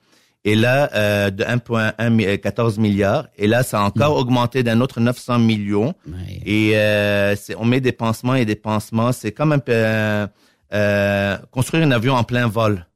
Et 0.45 0.55
là, 0.55 1.31
de 1.31 1.43
1,14 1.43 2.81
milliards. 2.81 3.27
Et 3.37 3.49
là, 3.49 3.65
ça 3.65 3.81
a 3.81 3.85
encore 3.85 4.17
mm. 4.17 4.21
augmenté 4.21 4.63
d'un 4.63 4.81
autre 4.81 5.01
900 5.01 5.41
millions. 5.41 5.95
Et 6.47 6.75
on 7.59 7.65
met 7.65 7.81
des 7.81 7.93
pansements 7.93 8.37
et 8.37 8.45
des 8.45 8.55
pansements. 8.55 9.11
C'est 9.11 9.33
comme 9.33 9.51
un 9.51 9.59
peu 9.59 9.73
euh, 10.73 11.37
construire 11.51 11.85
un 11.87 11.91
avion 11.91 12.15
en 12.15 12.25
plein 12.25 12.47
vol. 12.47 12.87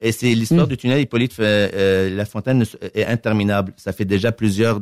Et 0.00 0.12
c'est 0.12 0.34
l'histoire 0.34 0.66
hmm. 0.66 0.70
du 0.70 0.76
tunnel 0.76 1.00
Hippolyte 1.00 1.36
euh, 1.40 1.68
euh, 1.72 2.14
La 2.14 2.26
Fontaine 2.26 2.64
est 2.94 3.04
interminable. 3.04 3.72
Ça 3.76 3.92
fait 3.92 4.04
déjà 4.04 4.30
plusieurs 4.32 4.80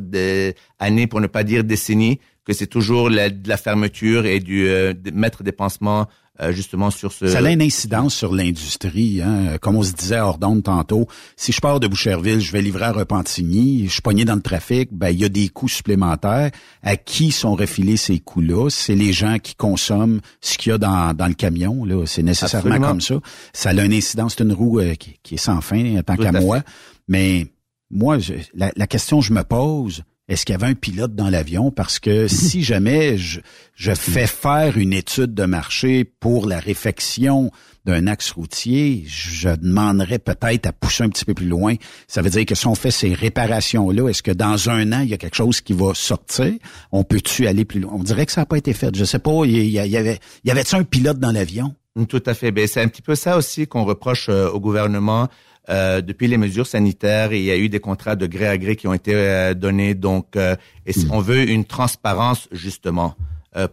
années, 0.78 1.06
pour 1.06 1.20
ne 1.20 1.26
pas 1.26 1.44
dire 1.44 1.64
décennies, 1.64 2.18
que 2.44 2.52
c'est 2.52 2.66
toujours 2.66 3.08
la, 3.10 3.30
de 3.30 3.48
la 3.48 3.56
fermeture 3.56 4.26
et 4.26 4.40
du 4.40 4.68
mettre 5.12 5.42
des 5.42 5.52
pansements 5.52 6.08
euh, 6.40 6.52
justement 6.52 6.90
sur 6.90 7.12
ce. 7.12 7.28
Ça 7.28 7.38
a 7.38 7.50
une 7.50 7.62
incidence 7.62 8.14
sur 8.14 8.34
l'industrie, 8.34 9.22
hein? 9.22 9.56
comme 9.60 9.76
on 9.76 9.82
se 9.82 9.92
disait 9.92 10.16
à 10.16 10.26
Ordonne 10.26 10.62
tantôt. 10.62 11.06
Si 11.36 11.52
je 11.52 11.60
pars 11.60 11.78
de 11.78 11.86
Boucherville, 11.86 12.40
je 12.40 12.50
vais 12.50 12.60
livrer 12.60 12.86
à 12.86 12.92
Repentigny, 12.92 13.86
je 13.86 13.92
suis 13.92 14.02
pogné 14.02 14.24
dans 14.24 14.34
le 14.34 14.42
trafic, 14.42 14.88
ben 14.92 15.10
il 15.10 15.20
y 15.20 15.24
a 15.24 15.28
des 15.28 15.48
coûts 15.48 15.68
supplémentaires. 15.68 16.50
À 16.82 16.96
qui 16.96 17.30
sont 17.30 17.54
refilés 17.54 17.96
ces 17.96 18.18
coûts-là? 18.18 18.68
C'est 18.68 18.96
les 18.96 19.12
gens 19.12 19.38
qui 19.38 19.54
consomment 19.54 20.20
ce 20.40 20.58
qu'il 20.58 20.70
y 20.70 20.72
a 20.74 20.78
dans, 20.78 21.14
dans 21.14 21.28
le 21.28 21.34
camion. 21.34 21.84
Là, 21.84 22.04
c'est 22.06 22.22
nécessairement 22.22 22.80
comme 22.80 23.00
ça. 23.00 23.14
Ça 23.52 23.70
a 23.70 23.84
une 23.84 23.92
incidence, 23.92 24.34
c'est 24.36 24.42
une 24.42 24.52
roue 24.52 24.80
euh, 24.80 24.94
qui, 24.94 25.34
est 25.34 25.38
sans 25.38 25.60
fin, 25.60 26.00
tant 26.02 26.16
qu'à 26.16 26.32
moi. 26.32 26.62
Mais 27.06 27.46
moi, 27.90 28.18
la, 28.54 28.72
la 28.74 28.86
question 28.86 29.20
que 29.20 29.26
je 29.26 29.32
me 29.32 29.44
pose 29.44 30.02
est-ce 30.28 30.46
qu'il 30.46 30.54
y 30.54 30.56
avait 30.56 30.66
un 30.66 30.74
pilote 30.74 31.14
dans 31.14 31.28
l'avion? 31.28 31.70
Parce 31.70 31.98
que 31.98 32.28
si 32.28 32.62
jamais 32.62 33.18
je, 33.18 33.40
fais 33.76 34.26
faire 34.26 34.78
une 34.78 34.92
étude 34.92 35.34
de 35.34 35.44
marché 35.44 36.04
pour 36.04 36.46
la 36.46 36.58
réfection 36.58 37.50
d'un 37.84 38.06
axe 38.06 38.30
routier, 38.30 39.04
je 39.06 39.50
demanderais 39.50 40.18
peut-être 40.18 40.66
à 40.66 40.72
pousser 40.72 41.04
un 41.04 41.10
petit 41.10 41.26
peu 41.26 41.34
plus 41.34 41.48
loin. 41.48 41.74
Ça 42.08 42.22
veut 42.22 42.30
dire 42.30 42.46
que 42.46 42.54
si 42.54 42.66
on 42.66 42.74
fait 42.74 42.90
ces 42.90 43.12
réparations-là, 43.12 44.08
est-ce 44.08 44.22
que 44.22 44.30
dans 44.30 44.70
un 44.70 44.92
an, 44.92 45.00
il 45.00 45.10
y 45.10 45.14
a 45.14 45.18
quelque 45.18 45.36
chose 45.36 45.60
qui 45.60 45.74
va 45.74 45.92
sortir? 45.94 46.54
On 46.92 47.04
peut-tu 47.04 47.46
aller 47.46 47.66
plus 47.66 47.80
loin? 47.80 47.92
On 47.94 48.02
dirait 48.02 48.24
que 48.24 48.32
ça 48.32 48.42
n'a 48.42 48.46
pas 48.46 48.56
été 48.56 48.72
fait. 48.72 48.96
Je 48.96 49.04
sais 49.04 49.18
pas, 49.18 49.44
il 49.44 49.68
y, 49.68 49.78
avait, 49.78 50.18
y 50.44 50.50
avait-tu 50.50 50.76
un 50.76 50.84
pilote 50.84 51.18
dans 51.18 51.32
l'avion? 51.32 51.74
Tout 52.08 52.22
à 52.26 52.34
fait. 52.34 52.50
Ben, 52.50 52.66
c'est 52.66 52.80
un 52.80 52.88
petit 52.88 53.02
peu 53.02 53.14
ça 53.14 53.36
aussi 53.36 53.66
qu'on 53.68 53.84
reproche 53.84 54.28
euh, 54.28 54.48
au 54.50 54.58
gouvernement. 54.58 55.28
Euh, 55.70 56.00
depuis 56.00 56.28
les 56.28 56.36
mesures 56.36 56.66
sanitaires, 56.66 57.32
il 57.32 57.42
y 57.42 57.50
a 57.50 57.56
eu 57.56 57.68
des 57.68 57.80
contrats 57.80 58.16
de 58.16 58.26
gré 58.26 58.46
à 58.46 58.58
gré 58.58 58.76
qui 58.76 58.86
ont 58.86 58.92
été 58.92 59.14
euh, 59.14 59.54
donnés. 59.54 59.94
Donc, 59.94 60.36
euh, 60.36 60.56
et 60.86 60.92
hmm. 60.92 61.10
on 61.10 61.20
veut 61.20 61.48
une 61.48 61.64
transparence 61.64 62.48
justement 62.52 63.14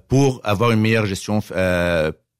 pour 0.08 0.42
avoir 0.44 0.70
une 0.70 0.80
meilleure 0.80 1.08
gestion 1.08 1.42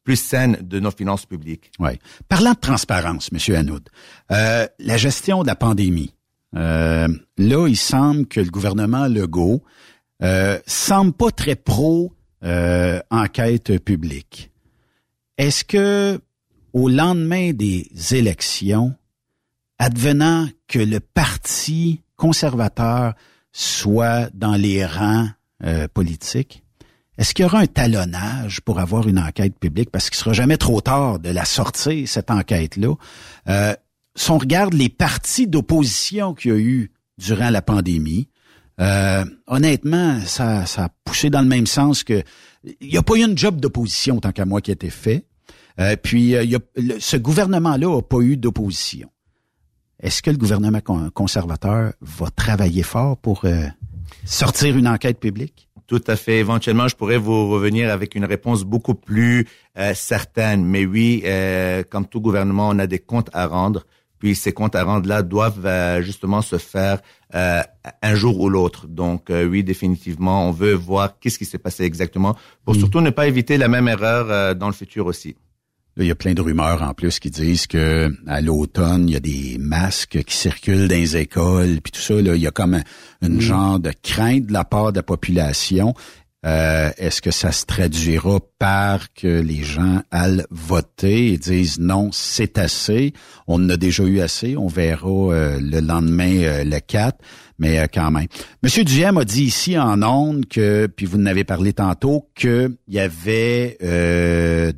plus 0.04 0.16
saine 0.16 0.60
de 0.62 0.80
nos 0.80 0.92
finances 0.92 1.26
publiques. 1.26 1.72
Oui. 1.80 1.90
Parlant 2.30 2.52
de 2.52 2.60
transparence, 2.60 3.32
Monsieur 3.32 3.56
Hanoud, 3.56 3.90
la 4.30 4.98
gestion 4.98 5.42
de 5.42 5.48
la 5.48 5.56
pandémie. 5.56 6.14
là, 6.54 7.08
il 7.40 7.78
semble 7.78 8.28
que 8.28 8.42
le 8.42 8.52
gouvernement 8.52 9.08
Legault 9.08 9.64
semble 10.68 11.14
pas 11.14 11.32
très 11.32 11.56
pro 11.56 12.14
enquête 12.44 13.84
publique. 13.84 14.52
Est-ce 15.40 15.64
que 15.66 16.22
au 16.74 16.90
lendemain 16.90 17.54
des 17.54 17.88
élections, 18.12 18.94
advenant 19.82 20.48
que 20.68 20.78
le 20.78 21.00
parti 21.00 22.02
conservateur 22.16 23.16
soit 23.52 24.30
dans 24.36 24.54
les 24.54 24.86
rangs 24.86 25.28
euh, 25.64 25.88
politiques, 25.92 26.64
est-ce 27.18 27.34
qu'il 27.34 27.44
y 27.44 27.46
aura 27.48 27.60
un 27.60 27.68
talonnage 27.68 28.62
pour 28.62 28.80
avoir 28.80 29.08
une 29.08 29.18
enquête 29.18 29.58
publique? 29.58 29.90
Parce 29.90 30.12
qu'il 30.12 30.20
sera 30.20 30.34
jamais 30.34 30.58
trop 30.58 30.82
tard 30.82 31.18
de 31.18 31.30
la 31.30 31.46
sortir, 31.46 32.08
cette 32.08 32.30
enquête-là. 32.30 32.94
Euh, 33.50 33.74
si 34.16 34.30
on 34.30 34.38
regarde 34.38 34.76
les 34.76 34.90
partis 34.90 35.48
d'opposition 35.48 36.36
qu'il 36.36 36.52
y 36.52 36.54
a 36.54 36.58
eu 36.58 36.92
durant 37.18 37.50
la 37.50 37.64
pandémie, 37.64 38.30
euh, 38.80 39.26
honnêtement, 39.48 40.20
ça, 40.22 40.64
a 40.78 40.90
poussé 41.06 41.32
dans 41.32 41.42
le 41.42 41.48
même 41.48 41.68
sens 41.68 42.04
que 42.04 42.22
il 42.82 42.88
n'y 42.88 42.98
a 42.98 43.04
pas 43.04 43.16
eu 43.16 43.24
une 43.24 43.38
job 43.38 43.60
d'opposition 43.60 44.20
tant 44.20 44.32
qu'à 44.32 44.46
moi 44.46 44.62
qui 44.62 44.70
a 44.70 44.74
été 44.74 44.92
fait. 44.92 45.26
Euh, 45.80 45.96
puis 45.96 46.36
ce 47.00 47.18
gouvernement-là 47.18 47.96
n'a 47.96 48.02
pas 48.04 48.20
eu 48.20 48.38
d'opposition. 48.38 49.10
Est-ce 50.02 50.24
que 50.24 50.32
le 50.32 50.38
gouvernement 50.38 50.82
conservateur 51.14 51.94
va 52.02 52.30
travailler 52.32 52.82
fort 52.82 53.18
pour 53.18 53.46
euh, 53.46 53.68
sortir 54.26 54.76
une 54.76 54.88
enquête 54.88 55.20
publique? 55.20 55.70
Tout 55.86 56.02
à 56.08 56.16
fait. 56.16 56.40
Éventuellement, 56.40 56.88
je 56.88 56.96
pourrais 56.96 57.20
vous 57.20 57.52
revenir 57.52 57.92
avec 57.92 58.16
une 58.16 58.26
réponse 58.26 58.64
beaucoup 58.64 58.96
plus 58.96 59.48
euh, 59.78 59.94
certaine. 59.94 60.66
Mais 60.66 60.86
oui, 60.86 61.22
euh, 61.26 61.84
comme 61.88 62.08
tout 62.08 62.20
gouvernement, 62.20 62.70
on 62.70 62.80
a 62.80 62.88
des 62.88 62.98
comptes 62.98 63.30
à 63.34 63.46
rendre. 63.46 63.86
Puis 64.18 64.34
ces 64.34 64.54
comptes 64.54 64.76
à 64.76 64.84
rendre-là 64.84 65.22
doivent 65.22 66.02
justement 66.02 66.44
se 66.44 66.60
faire 66.60 67.02
un 67.34 68.14
jour 68.14 68.40
ou 68.40 68.50
l'autre. 68.50 68.86
Donc 68.88 69.32
oui, 69.32 69.64
définitivement, 69.64 70.48
on 70.48 70.52
veut 70.52 70.74
voir 70.74 71.18
qu'est-ce 71.18 71.40
qui 71.40 71.46
s'est 71.46 71.58
passé 71.58 71.86
exactement 71.86 72.36
pour 72.64 72.76
surtout 72.76 73.02
ne 73.02 73.10
pas 73.10 73.26
éviter 73.28 73.58
la 73.58 73.68
même 73.68 73.88
erreur 73.88 74.56
dans 74.56 74.68
le 74.68 74.74
futur 74.74 75.08
aussi 75.08 75.36
il 75.98 76.06
y 76.06 76.12
a 76.12 76.16
plein 76.16 76.34
de 76.34 76.42
rumeurs 76.42 76.82
en 76.82 76.94
plus 76.94 77.20
qui 77.20 77.30
disent 77.30 77.68
que 77.68 78.14
à 78.28 78.42
l'automne, 78.42 79.10
il 79.10 79.14
y 79.14 79.18
a 79.18 79.20
des 79.20 79.58
masques 79.60 80.24
qui 80.24 80.36
circulent 80.36 80.88
dans 80.88 80.96
les 80.96 81.18
écoles, 81.18 81.82
puis 81.82 81.92
tout 81.92 82.02
ça. 82.02 82.14
Là, 82.14 82.36
il 82.36 82.42
y 82.42 82.48
a 82.48 82.52
comme 82.52 82.76
un, 82.76 82.84
une 83.22 83.38
mm. 83.38 83.42
genre 83.42 83.80
de 83.80 83.92
crainte 84.02 84.46
de 84.46 84.54
la 84.54 84.64
part 84.64 84.94
de 84.94 85.00
la 85.00 85.04
population. 85.04 85.94
Euh, 86.44 86.90
est-ce 86.98 87.22
que 87.22 87.30
ça 87.30 87.52
se 87.52 87.68
traduira 87.68 88.40
par 88.58 89.14
que 89.14 89.28
les 89.28 89.62
gens 89.62 90.02
allent 90.10 90.48
voter 90.50 91.34
et 91.34 91.38
disent 91.38 91.80
non, 91.80 92.10
c'est 92.12 92.58
assez, 92.58 93.14
on 93.48 93.64
en 93.64 93.70
a 93.70 93.78
déjà 93.78 94.04
eu 94.04 94.22
assez, 94.22 94.58
on 94.58 94.66
verra 94.66 95.08
euh, 95.08 95.60
le 95.62 95.82
lendemain 95.82 96.38
euh, 96.40 96.64
le 96.64 96.80
4, 96.80 97.20
mais 97.60 97.88
quand 97.94 98.10
même. 98.10 98.26
Monsieur 98.64 98.84
Duhem 98.84 99.20
a 99.20 99.26
dit 99.26 99.44
ici 99.44 99.78
en 99.78 100.02
ondes 100.02 100.48
que, 100.48 100.88
puis 100.88 101.06
vous 101.06 101.20
en 101.20 101.28
avez 101.28 101.44
parlé 101.44 101.74
tantôt, 101.74 102.28
qu'il 102.34 102.76
y 102.88 103.00
avait 103.00 103.78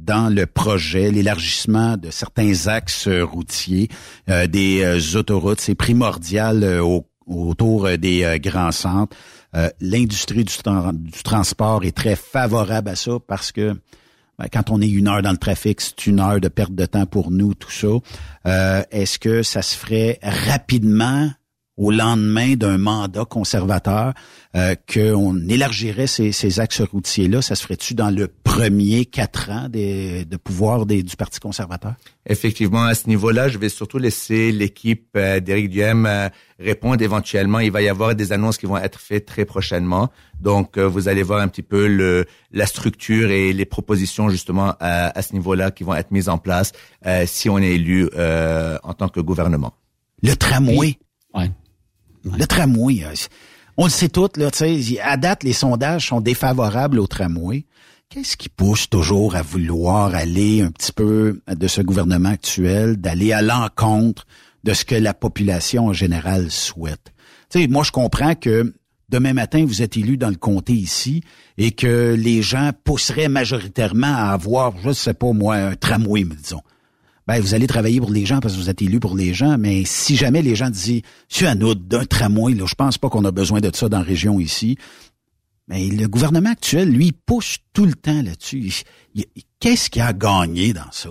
dans 0.02 0.34
le 0.34 0.46
projet 0.46 1.10
l'élargissement 1.10 1.96
de 1.96 2.12
certains 2.12 2.68
axes 2.68 3.08
routiers, 3.08 3.88
des 4.28 5.16
autoroutes, 5.16 5.62
c'est 5.62 5.76
primordial 5.76 6.82
autour 7.26 7.88
des 7.98 8.38
grands 8.44 8.74
centres. 8.74 9.16
Euh, 9.56 9.70
l'industrie 9.80 10.44
du, 10.44 10.54
transport 11.24 11.84
est 11.84 11.96
très 11.96 12.16
favorable 12.16 12.90
à 12.90 12.96
ça 12.96 13.20
parce 13.28 13.52
que 13.52 13.76
ben, 14.40 14.48
quand 14.52 14.72
on 14.72 14.82
est 14.82 14.90
une 14.90 15.08
heure 15.08 15.22
dans 15.22 15.32
le 15.32 15.38
trafic, 15.38 15.80
c'est 15.80 16.08
une 16.08 16.20
heure 16.20 16.40
de 16.40 16.48
perte 16.48 16.74
de 16.74 16.86
temps 16.86 17.06
pour 17.06 17.30
nous, 17.30 17.54
tout 17.54 17.72
ça. 17.72 17.88
Euh, 18.48 18.84
est-ce 18.92 19.20
que 19.20 19.44
ça 19.44 19.62
se 19.62 19.78
ferait 19.78 20.20
rapidement? 20.24 21.30
Au 21.76 21.90
lendemain 21.90 22.54
d'un 22.56 22.78
mandat 22.78 23.26
conservateur, 23.26 24.14
euh, 24.56 24.76
qu'on 24.92 25.48
élargirait 25.50 26.06
ces, 26.06 26.32
ces 26.32 26.60
axes 26.60 26.82
routiers-là, 26.82 27.42
ça 27.42 27.56
se 27.56 27.64
ferait-tu 27.64 27.96
dans 27.96 28.12
le 28.12 28.28
premier 28.28 29.06
quatre 29.06 29.50
ans 29.50 29.70
des, 29.70 30.26
de 30.26 30.38
pouvoir 30.38 30.86
des, 30.86 31.02
du 31.02 31.16
Parti 31.16 31.40
conservateur? 31.40 31.96
Effectivement, 32.28 32.84
à 32.84 32.94
ce 32.94 33.08
niveau-là, 33.08 33.50
je 33.50 33.58
vais 33.58 33.70
surtout 33.70 33.98
laisser 33.98 34.52
l'équipe 34.52 35.08
euh, 35.16 35.40
d'Éric 35.40 35.70
Duhem 35.72 36.06
euh, 36.06 36.30
répondre 36.60 37.02
éventuellement. 37.02 37.58
Il 37.60 37.72
va 37.72 37.82
y 37.82 37.90
avoir 37.90 38.14
des 38.14 38.32
annonces 38.32 38.60
qui 38.60 38.68
vont 38.68 38.78
être 38.78 39.00
faites 39.00 39.26
très 39.26 39.46
prochainement. 39.46 40.12
Donc, 40.40 40.78
euh, 40.78 40.88
vous 40.88 41.08
allez 41.08 41.24
voir 41.24 41.42
un 41.42 41.48
petit 41.48 41.64
peu 41.64 41.88
le, 41.88 42.26
la 42.52 42.68
structure 42.68 43.32
et 43.32 43.52
les 43.52 43.66
propositions 43.66 44.30
justement 44.30 44.76
à, 44.80 45.18
à 45.18 45.22
ce 45.24 45.34
niveau-là 45.34 45.72
qui 45.72 45.84
vont 45.84 45.96
être 45.96 46.12
mises 46.12 46.30
en 46.30 46.38
place 46.38 46.72
si 47.26 47.50
on 47.50 47.58
est 47.58 47.72
élu 47.72 48.10
en 48.16 48.94
tant 48.94 49.10
que 49.10 49.20
gouvernement. 49.20 49.74
Le 50.22 50.36
tramway. 50.36 50.98
Le 52.24 52.46
tramway, 52.46 53.04
euh, 53.04 53.14
on 53.78 53.86
le 53.86 53.90
sait 53.90 54.10
tout, 54.10 54.30
là, 54.38 54.50
à 55.04 55.18
date, 55.18 55.44
les 55.44 55.54
sondages 55.54 56.08
sont 56.08 56.22
défavorables 56.22 57.00
au 57.00 57.08
tramway. 57.08 57.66
Qu'est-ce 58.10 58.38
qui 58.38 58.50
pousse 58.50 58.90
toujours 58.90 59.36
à 59.36 59.42
vouloir 59.42 60.14
aller 60.14 60.62
un 60.62 60.72
petit 60.72 60.92
peu 60.92 61.42
de 61.48 61.68
ce 61.68 61.82
gouvernement 61.82 62.30
actuel, 62.30 62.98
d'aller 62.98 63.34
à 63.34 63.42
l'encontre 63.42 64.26
de 64.64 64.74
ce 64.74 64.86
que 64.86 64.96
la 64.96 65.14
population 65.14 65.88
en 65.88 65.94
général 65.94 66.52
souhaite? 66.52 67.14
sais, 67.50 67.68
moi, 67.68 67.84
je 67.84 67.92
comprends 67.92 68.36
que 68.36 68.74
demain 69.10 69.34
matin, 69.34 69.66
vous 69.66 69.82
êtes 69.82 69.98
élu 69.98 70.18
dans 70.18 70.30
le 70.30 70.36
comté 70.36 70.74
ici 70.74 71.24
et 71.58 71.72
que 71.72 72.16
les 72.18 72.42
gens 72.42 72.72
pousseraient 72.84 73.30
majoritairement 73.30 74.08
à 74.08 74.32
avoir, 74.32 74.74
je 74.84 74.92
sais 74.92 75.14
pas 75.14 75.34
moi, 75.34 75.56
un 75.56 75.76
tramway, 75.76 76.24
disons 76.24 76.62
ben, 77.28 77.40
vous 77.40 77.54
allez 77.54 77.68
travailler 77.68 78.00
pour 78.00 78.12
les 78.12 78.26
gens 78.26 78.40
parce 78.40 78.56
que 78.56 78.60
vous 78.60 78.70
êtes 78.70 78.82
élu 78.82 79.00
pour 79.00 79.16
les 79.16 79.34
gens, 79.34 79.58
mais 79.58 79.84
si 79.86 80.16
jamais 80.16 80.42
les 80.42 80.56
gens 80.56 80.70
disent, 80.70 81.02
un 81.42 81.62
autre 81.62 81.82
d'un 81.82 82.06
tramway, 82.06 82.54
là, 82.54 82.66
je 82.68 82.76
pense 82.76 82.98
pas 82.98 83.10
qu'on 83.10 83.26
a 83.26 83.32
besoin 83.32 83.62
de 83.62 83.74
ça 83.74 83.90
dans 83.90 84.00
la 84.00 84.04
région 84.04 84.40
ici. 84.40 84.78
Mais 85.68 85.88
le 85.88 86.08
gouvernement 86.08 86.52
actuel, 86.52 86.90
lui, 86.90 87.14
pousse 87.14 87.58
tout 87.72 87.86
le 87.86 87.94
temps 87.94 88.22
là-dessus. 88.22 88.84
Qu'est-ce 89.60 89.90
qui 89.90 90.02
a 90.02 90.12
gagné 90.12 90.74
dans 90.74 90.92
ça? 90.92 91.10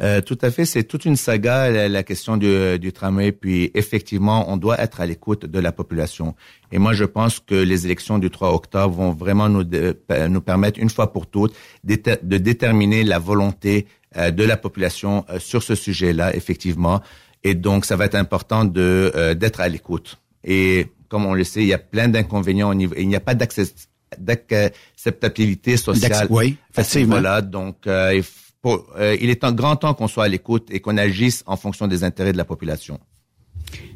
Euh, 0.00 0.22
tout 0.22 0.38
à 0.40 0.50
fait, 0.50 0.64
c'est 0.64 0.84
toute 0.84 1.04
une 1.04 1.16
saga 1.16 1.88
la, 1.88 2.02
question 2.02 2.36
du, 2.36 2.92
tramway. 2.92 3.32
Puis 3.32 3.70
effectivement, 3.74 4.50
on 4.50 4.56
doit 4.56 4.80
être 4.80 5.00
à 5.00 5.06
l'écoute 5.06 5.44
de 5.44 5.58
la 5.58 5.72
population. 5.72 6.34
Et 6.70 6.78
moi, 6.78 6.92
je 6.94 7.04
pense 7.04 7.40
que 7.40 7.54
les 7.54 7.84
élections 7.84 8.18
du 8.18 8.30
3 8.30 8.54
octobre 8.54 8.94
vont 8.94 9.12
vraiment 9.12 9.48
nous, 9.48 9.64
nous 9.64 10.40
permettre 10.40 10.78
une 10.80 10.90
fois 10.90 11.12
pour 11.12 11.26
toutes 11.26 11.54
de 11.84 12.38
déterminer 12.38 13.04
la 13.04 13.18
volonté 13.18 13.86
euh, 13.86 14.01
de 14.14 14.44
la 14.44 14.56
population 14.56 15.26
euh, 15.30 15.38
sur 15.38 15.62
ce 15.62 15.74
sujet-là, 15.74 16.34
effectivement. 16.34 17.02
Et 17.44 17.54
donc, 17.54 17.84
ça 17.84 17.96
va 17.96 18.06
être 18.06 18.14
important 18.14 18.64
de 18.64 19.12
euh, 19.14 19.34
d'être 19.34 19.60
à 19.60 19.68
l'écoute. 19.68 20.18
Et 20.44 20.86
comme 21.08 21.26
on 21.26 21.34
le 21.34 21.44
sait, 21.44 21.60
il 21.62 21.68
y 21.68 21.72
a 21.72 21.78
plein 21.78 22.08
d'inconvénients 22.08 22.70
au 22.70 22.74
niveau. 22.74 22.94
Il 22.98 23.06
n'y 23.08 23.16
a 23.16 23.20
pas 23.20 23.34
d'acceptabilité 23.34 25.76
sociale. 25.76 26.26
Oui, 26.30 26.56
effectivement. 26.70 27.16
Voilà, 27.16 27.42
donc 27.42 27.86
il, 27.86 28.24
faut, 28.62 28.86
il 28.98 29.28
est 29.30 29.44
en 29.44 29.52
grand 29.52 29.76
temps 29.76 29.94
qu'on 29.94 30.08
soit 30.08 30.24
à 30.24 30.28
l'écoute 30.28 30.68
et 30.70 30.80
qu'on 30.80 30.96
agisse 30.96 31.44
en 31.46 31.56
fonction 31.56 31.86
des 31.86 32.02
intérêts 32.02 32.32
de 32.32 32.38
la 32.38 32.46
population. 32.46 32.98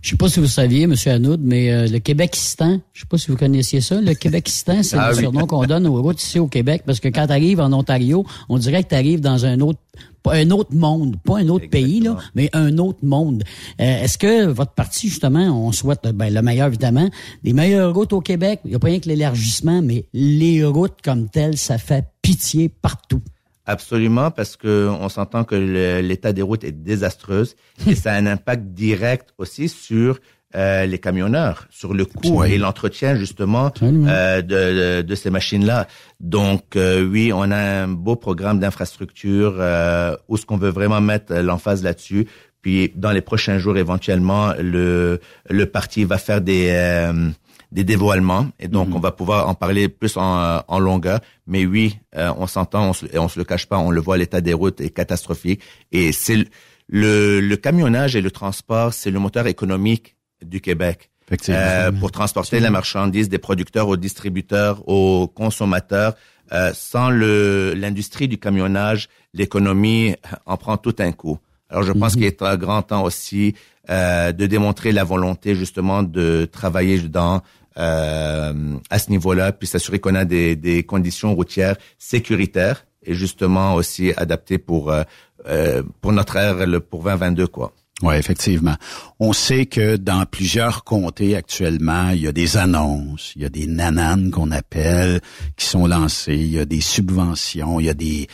Je 0.02 0.11
sais 0.11 0.16
pas 0.16 0.28
si 0.28 0.40
vous 0.40 0.47
saviez, 0.47 0.83
M. 0.85 0.95
Hanoud, 1.06 1.40
mais 1.42 1.71
euh, 1.73 1.87
le 1.88 1.99
Québecistan, 1.99 2.80
je 2.92 3.00
sais 3.00 3.06
pas 3.06 3.18
si 3.18 3.30
vous 3.30 3.37
connaissiez 3.37 3.80
ça, 3.80 4.00
le 4.00 4.14
Québecistan, 4.14 4.83
c'est 4.83 4.97
Ah 5.00 5.11
le 5.11 5.16
oui. 5.16 5.23
surnom 5.23 5.47
qu'on 5.47 5.64
donne 5.66 5.87
aux 5.87 6.00
routes 6.00 6.23
ici 6.23 6.38
au 6.38 6.47
Québec, 6.47 6.83
parce 6.87 7.00
que 7.00 7.09
quand 7.09 7.26
tu 7.26 7.33
arrives 7.33 7.61
en 7.61 7.73
Ontario, 7.73 8.25
on 8.49 8.59
dirait 8.59 8.85
que 8.85 8.90
tu 8.90 8.95
arrives 8.95 9.21
dans 9.21 9.45
un 9.47 9.61
autre 9.61 9.80
pas 10.23 10.35
un 10.35 10.50
autre 10.50 10.75
monde, 10.75 11.16
pas 11.25 11.38
un 11.38 11.49
autre 11.49 11.68
pays, 11.71 12.00
là, 12.00 12.18
mais 12.35 12.50
un 12.52 12.78
autre 12.78 12.99
monde. 13.04 13.45
Euh, 13.80 14.02
Est-ce 14.02 14.18
que 14.18 14.47
votre 14.47 14.73
parti, 14.73 15.09
justement, 15.09 15.66
on 15.66 15.71
souhaite 15.73 16.00
ben, 16.14 16.35
le 16.35 16.42
meilleur, 16.42 16.66
évidemment, 16.66 17.09
des 17.45 17.52
meilleures 17.52 17.95
routes 17.95 18.12
au 18.12 18.21
Québec? 18.21 18.61
Il 18.64 18.71
n'y 18.71 18.75
a 18.76 18.78
pas 18.80 18.88
rien 18.88 18.99
que 18.99 19.09
l'élargissement, 19.09 19.83
mais 19.83 20.06
les 20.12 20.64
routes 20.64 20.99
comme 21.02 21.28
telles, 21.28 21.56
ça 21.56 21.78
fait 21.78 22.04
pitié 22.23 22.68
partout. 22.68 23.23
Absolument, 23.66 24.30
parce 24.30 24.56
que 24.56 24.88
on 24.88 25.08
s'entend 25.08 25.42
que 25.42 25.56
l'état 26.00 26.32
des 26.32 26.42
routes 26.42 26.62
est 26.62 26.70
désastreuse 26.70 27.56
et 27.87 27.96
ça 27.96 28.12
a 28.12 28.16
un 28.16 28.26
impact 28.26 28.66
direct 28.66 29.35
aussi 29.38 29.68
sur 29.68 30.20
euh, 30.54 30.87
les 30.87 30.99
camionneurs, 30.99 31.66
sur 31.70 31.92
le 31.92 32.04
coût 32.04 32.44
et 32.44 32.58
l'entretien 32.58 33.16
justement 33.16 33.73
euh, 33.82 34.40
de, 34.40 35.00
de, 35.00 35.02
de 35.02 35.14
ces 35.16 35.30
machines-là. 35.30 35.88
Donc 36.20 36.76
euh, 36.76 37.04
oui, 37.04 37.32
on 37.35 37.50
a 37.50 37.56
un 37.82 37.88
beau 37.88 38.14
programme 38.14 38.61
d'infrastructure 38.61 39.56
euh, 39.58 40.16
où 40.28 40.37
ce 40.37 40.46
qu'on 40.46 40.56
veut 40.56 40.70
vraiment 40.70 41.00
mettre 41.00 41.35
l'emphase 41.35 41.82
là-dessus. 41.82 42.28
Puis 42.62 42.92
dans 42.94 43.11
les 43.11 43.20
prochains 43.20 43.58
jours, 43.58 43.76
éventuellement, 43.76 44.52
le 44.61 45.20
le 45.50 45.66
parti 45.66 46.04
va 46.04 46.18
faire 46.18 46.40
des 46.40 46.68
euh, 46.70 47.30
des 47.73 47.85
dévoilements 47.85 48.49
et 48.58 48.68
donc 48.68 48.94
on 48.94 49.00
va 49.00 49.12
pouvoir 49.12 49.49
en 49.49 49.54
parler 49.54 49.88
plus 49.88 50.16
en, 50.16 50.38
euh, 50.38 50.58
en 50.68 50.78
longueur. 50.78 51.20
Mais 51.46 51.66
oui, 51.66 51.99
euh, 52.16 52.32
on 52.37 52.46
s'entend, 52.46 52.90
on 52.90 52.92
se, 52.92 53.06
et 53.06 53.18
on 53.18 53.28
se 53.28 53.38
le 53.38 53.44
cache 53.44 53.66
pas, 53.66 53.78
on 53.78 53.90
le 53.90 54.00
voit, 54.00 54.16
l'état 54.16 54.40
des 54.40 54.52
routes 54.54 54.80
est 54.80 54.90
catastrophique 54.90 55.61
et 55.92 56.12
c'est 56.12 56.37
le, 56.37 56.46
le 56.88 57.40
le 57.40 57.56
camionnage 57.56 58.16
et 58.16 58.20
le 58.20 58.30
transport, 58.30 58.92
c'est 58.92 59.11
le 59.11 59.18
moteur 59.18 59.46
économique 59.46 60.16
du 60.42 60.61
Québec. 60.61 61.11
Euh, 61.49 61.90
pour 61.90 62.12
transporter 62.12 62.61
la 62.61 62.70
marchandise 62.70 63.28
des 63.28 63.38
producteurs 63.38 63.88
aux 63.88 63.96
distributeurs, 63.96 64.88
aux 64.88 65.26
consommateurs. 65.26 66.14
Euh, 66.52 66.70
sans 66.73 67.11
le 67.11 67.75
l'industrie 67.75 68.28
du 68.28 68.38
camionnage, 68.38 69.08
l'économie 69.35 70.14
en 70.46 70.56
prend 70.56 70.76
tout 70.76 70.94
un 71.00 71.11
coup. 71.11 71.38
Alors 71.68 71.82
je 71.82 71.92
pense 71.92 72.14
qu'il 72.14 72.25
est 72.25 72.42
un 72.42 72.56
grand 72.56 72.82
temps 72.82 73.02
aussi 73.02 73.54
euh, 73.90 74.32
de 74.32 74.46
démontrer 74.46 74.92
la 74.92 75.04
volonté 75.04 75.54
justement 75.54 76.02
de 76.02 76.49
travailler 76.50 77.00
dans 77.00 77.42
euh, 77.78 78.78
à 78.88 78.99
ce 78.99 79.11
niveau-là, 79.11 79.52
puis 79.52 79.66
s'assurer 79.66 79.99
qu'on 79.99 80.14
a 80.14 80.25
des, 80.25 80.56
des 80.56 80.82
conditions 80.82 81.35
routières 81.35 81.76
sécuritaires 81.99 82.87
et 83.04 83.14
justement 83.14 83.75
aussi 83.75 84.12
adaptées 84.16 84.58
pour 84.58 84.90
euh, 84.90 85.02
euh, 85.46 85.82
pour 86.00 86.12
notre 86.12 86.37
ère, 86.37 86.66
le, 86.66 86.80
pour 86.80 87.02
2022 87.02 87.46
quoi. 87.46 87.73
Oui, 88.02 88.14
effectivement. 88.16 88.75
On 89.20 89.32
sait 89.32 89.64
que 89.64 89.96
dans 89.96 90.26
plusieurs 90.26 90.85
comtés 90.85 91.35
actuellement, 91.35 92.11
il 92.11 92.20
y 92.20 92.28
a 92.28 92.32
des 92.32 92.58
annonces, 92.58 93.32
il 93.37 93.42
y 93.42 93.44
a 93.46 93.49
des 93.49 93.66
nananes 93.66 94.30
qu'on 94.30 94.50
appelle 94.50 95.20
qui 95.56 95.64
sont 95.64 95.87
lancées, 95.87 96.35
il 96.35 96.52
y 96.52 96.58
a 96.58 96.66
des 96.66 96.82
subventions, 96.82 97.80
il 97.80 97.87
y 97.87 97.88
a 97.88 97.94
des 97.94 98.26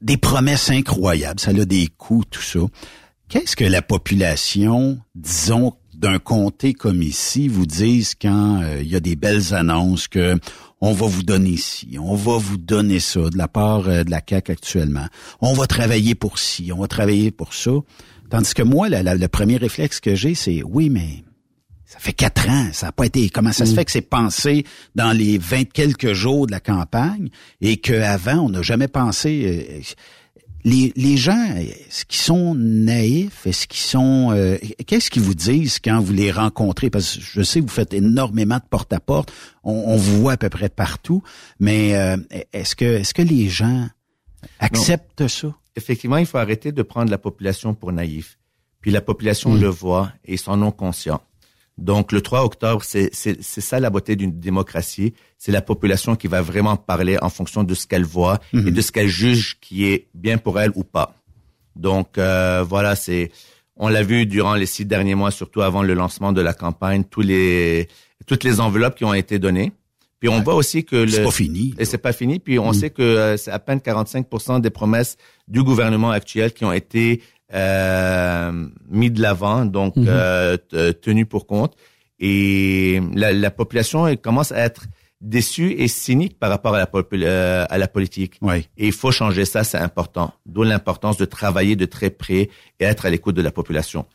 des 0.00 0.16
promesses 0.16 0.70
incroyables, 0.70 1.40
ça 1.40 1.50
a 1.50 1.64
des 1.64 1.88
coûts, 1.96 2.24
tout 2.30 2.42
ça. 2.42 2.60
Qu'est-ce 3.28 3.56
que 3.56 3.64
la 3.64 3.82
population, 3.82 4.98
disons, 5.14 5.74
d'un 5.94 6.18
comté 6.18 6.74
comme 6.74 7.02
ici, 7.02 7.48
vous 7.48 7.66
disent 7.66 8.14
quand 8.14 8.62
euh, 8.62 8.82
il 8.82 8.88
y 8.88 8.96
a 8.96 9.00
des 9.00 9.16
belles 9.16 9.54
annonces 9.54 10.08
que 10.08 10.38
on 10.80 10.92
va 10.92 11.06
vous 11.06 11.22
donner 11.22 11.56
ci, 11.56 11.96
on 11.98 12.14
va 12.14 12.36
vous 12.36 12.58
donner 12.58 13.00
ça 13.00 13.30
de 13.30 13.38
la 13.38 13.48
part 13.48 13.88
euh, 13.88 14.04
de 14.04 14.10
la 14.10 14.20
CAC 14.20 14.50
actuellement. 14.50 15.06
On 15.40 15.54
va 15.54 15.66
travailler 15.66 16.14
pour 16.14 16.38
ci, 16.38 16.70
on 16.72 16.80
va 16.80 16.86
travailler 16.86 17.30
pour 17.30 17.54
ça. 17.54 17.72
Tandis 18.28 18.54
que 18.54 18.62
moi, 18.62 18.88
le 18.88 19.26
premier 19.28 19.56
réflexe 19.56 20.00
que 20.00 20.14
j'ai, 20.14 20.34
c'est 20.34 20.62
oui, 20.62 20.90
mais 20.90 21.24
ça 21.86 21.98
fait 22.00 22.12
quatre 22.12 22.48
ans, 22.50 22.68
ça 22.72 22.86
n'a 22.86 22.92
pas 22.92 23.06
été. 23.06 23.28
Comment 23.30 23.52
ça 23.52 23.64
se 23.64 23.74
fait 23.74 23.84
que 23.84 23.92
c'est 23.92 24.00
pensé 24.00 24.64
dans 24.94 25.12
les 25.12 25.38
vingt 25.38 25.64
quelques 25.72 26.12
jours 26.12 26.46
de 26.46 26.52
la 26.52 26.60
campagne 26.60 27.28
et 27.60 27.76
qu'avant, 27.76 28.38
on 28.46 28.50
n'a 28.50 28.62
jamais 28.62 28.88
pensé. 28.88 29.66
euh, 29.80 29.80
les, 30.64 30.92
les 30.96 31.16
gens, 31.16 31.46
est-ce 31.56 32.04
qu'ils 32.04 32.18
sont 32.20 32.56
naïfs? 32.56 33.46
Est-ce 33.46 33.68
qu'ils 33.68 33.78
sont... 33.78 34.30
euh, 34.32 34.58
Qu'est-ce 34.88 35.10
qu'ils 35.12 35.22
vous 35.22 35.36
disent 35.36 35.78
quand 35.78 36.00
vous 36.00 36.12
les 36.12 36.32
rencontrez? 36.32 36.90
Parce 36.90 37.14
que 37.16 37.22
je 37.22 37.42
sais 37.42 37.60
que 37.60 37.66
vous 37.66 37.70
faites 37.72 37.94
énormément 37.94 38.56
de 38.56 38.64
porte-à-porte. 38.68 39.32
On, 39.62 39.72
on 39.86 39.96
vous 39.96 40.22
voit 40.22 40.32
à 40.32 40.36
peu 40.36 40.48
près 40.48 40.68
partout. 40.68 41.22
Mais 41.60 41.94
euh, 41.94 42.16
est-ce 42.52 42.74
que, 42.74 42.84
est-ce 42.84 43.14
que 43.14 43.22
les 43.22 43.48
gens 43.48 43.88
acceptent 44.58 45.28
ça? 45.28 45.54
effectivement, 45.76 46.16
il 46.16 46.26
faut 46.26 46.38
arrêter 46.38 46.72
de 46.72 46.82
prendre 46.82 47.10
la 47.10 47.18
population 47.18 47.74
pour 47.74 47.92
naïf. 47.92 48.38
Puis 48.80 48.90
la 48.90 49.02
population 49.02 49.50
Mm. 49.54 49.60
le 49.60 49.68
voit 49.68 50.10
et 50.24 50.32
ils 50.34 50.38
sont 50.38 50.56
non 50.56 50.70
conscients. 50.72 51.20
Donc 51.78 52.10
le 52.12 52.22
3 52.22 52.42
octobre, 52.44 52.82
c'est 52.82 53.10
c'est 53.12 53.42
c'est 53.42 53.60
ça 53.60 53.78
la 53.80 53.90
beauté 53.90 54.16
d'une 54.16 54.38
démocratie. 54.40 55.12
C'est 55.36 55.52
la 55.52 55.60
population 55.60 56.16
qui 56.16 56.26
va 56.26 56.40
vraiment 56.40 56.76
parler 56.76 57.18
en 57.20 57.28
fonction 57.28 57.64
de 57.64 57.74
ce 57.74 57.86
qu'elle 57.86 58.04
voit 58.04 58.40
et 58.54 58.70
de 58.70 58.80
ce 58.80 58.90
qu'elle 58.92 59.08
juge 59.08 59.58
qui 59.60 59.84
est 59.84 60.06
bien 60.14 60.38
pour 60.38 60.58
elle 60.58 60.72
ou 60.74 60.84
pas. 60.84 61.14
Donc 61.74 62.16
euh, 62.16 62.64
voilà, 62.66 62.96
c'est 62.96 63.30
on 63.76 63.88
l'a 63.88 64.02
vu 64.02 64.24
durant 64.24 64.54
les 64.54 64.64
six 64.64 64.86
derniers 64.86 65.14
mois, 65.14 65.30
surtout 65.30 65.60
avant 65.60 65.82
le 65.82 65.92
lancement 65.92 66.32
de 66.32 66.40
la 66.40 66.54
campagne, 66.54 67.04
tous 67.04 67.20
les 67.20 67.88
toutes 68.26 68.42
les 68.44 68.58
enveloppes 68.60 68.94
qui 68.96 69.04
ont 69.04 69.12
été 69.14 69.38
données. 69.38 69.72
Puis 70.18 70.30
on 70.30 70.40
voit 70.42 70.54
aussi 70.54 70.82
que 70.86 71.06
C'est 71.06 71.24
pas 71.24 71.30
fini. 71.30 71.74
et 71.78 71.84
c'est 71.84 71.98
pas 71.98 72.14
fini. 72.14 72.38
Puis 72.38 72.58
on 72.58 72.72
sait 72.72 72.88
que 72.88 73.02
euh, 73.02 73.36
c'est 73.36 73.50
à 73.50 73.58
peine 73.58 73.80
45% 73.80 74.62
des 74.62 74.70
promesses 74.70 75.18
du 75.46 75.62
gouvernement 75.62 76.10
actuel 76.10 76.54
qui 76.54 76.64
ont 76.64 76.72
été 76.72 77.20
mis 77.52 79.10
de 79.10 79.22
l'avant, 79.22 79.64
donc 79.64 79.94
euh, 79.96 80.56
t- 80.56 80.94
tenues 80.94 81.26
pour 81.26 81.46
compte. 81.46 81.74
Et 82.18 83.00
la, 83.14 83.32
la 83.32 83.50
population 83.50 84.06
elle 84.06 84.18
commence 84.18 84.52
à 84.52 84.58
être 84.58 84.86
déçue 85.20 85.72
et 85.78 85.88
cynique 85.88 86.38
par 86.38 86.50
rapport 86.50 86.74
à 86.74 86.78
la, 86.78 86.88
euh, 86.94 87.64
à 87.68 87.78
la 87.78 87.88
politique. 87.88 88.34
Oui. 88.42 88.68
Et 88.76 88.86
il 88.86 88.92
faut 88.92 89.10
changer 89.10 89.44
ça, 89.44 89.64
c'est 89.64 89.78
important. 89.78 90.34
D'où 90.44 90.62
l'importance 90.62 91.16
de 91.16 91.24
travailler 91.24 91.76
de 91.76 91.86
très 91.86 92.10
près 92.10 92.50
et 92.80 92.84
être 92.84 93.06
à 93.06 93.10
l'écoute 93.10 93.34
de 93.34 93.42
la 93.42 93.50
population. 93.50 94.06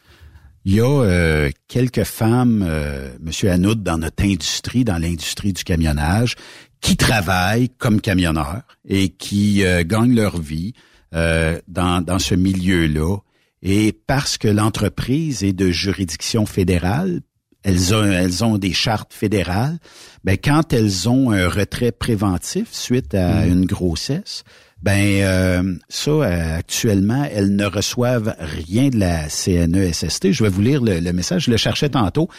Il 0.64 0.76
y 0.76 0.80
a 0.80 0.86
euh, 0.86 1.50
quelques 1.68 2.04
femmes, 2.04 2.64
euh, 2.68 3.10
Monsieur 3.20 3.50
Hanoud, 3.50 3.82
dans 3.82 3.98
notre 3.98 4.24
industrie, 4.24 4.84
dans 4.84 5.00
l'industrie 5.00 5.54
du 5.54 5.64
camionnage, 5.64 6.36
qui 6.82 6.98
travaillent 6.98 7.70
comme 7.70 8.00
camionneurs 8.00 8.62
et 8.88 9.10
qui 9.10 9.66
euh, 9.66 9.84
gagnent 9.84 10.16
leur 10.16 10.40
vie 10.40 10.74
euh, 11.14 11.60
dans, 11.68 12.02
dans 12.02 12.20
ce 12.20 12.36
milieu-là. 12.36 13.18
Et 13.64 13.94
parce 14.08 14.38
que 14.38 14.48
l'entreprise 14.48 15.44
est 15.44 15.54
de 15.54 15.70
juridiction 15.70 16.46
fédérale, 16.46 17.22
elles 17.64 17.94
ont, 17.94 18.04
elles 18.04 18.44
ont 18.44 18.58
des 18.58 18.74
chartes 18.74 19.14
fédérales. 19.14 19.78
Ben 20.24 20.38
quand 20.44 20.74
elles 20.74 21.08
ont 21.08 21.32
un 21.32 21.48
retrait 21.48 21.92
préventif 21.92 22.70
suite 22.72 23.14
à 23.14 23.46
une 23.46 23.66
grossesse, 23.66 24.44
ben 24.82 25.22
euh, 25.22 25.76
ça 25.90 26.56
actuellement 26.56 27.28
elles 27.32 27.56
ne 27.56 27.66
reçoivent 27.66 28.36
rien 28.40 28.90
de 28.90 28.98
la 28.98 29.30
CNESST. 29.30 30.32
Je 30.32 30.44
vais 30.44 30.50
vous 30.50 30.62
lire 30.62 30.82
le, 30.82 31.00
le 31.00 31.14
message. 31.14 31.46
Je 31.46 31.52
le 31.52 31.58
cherchais 31.58 31.90
tantôt. 31.90 32.30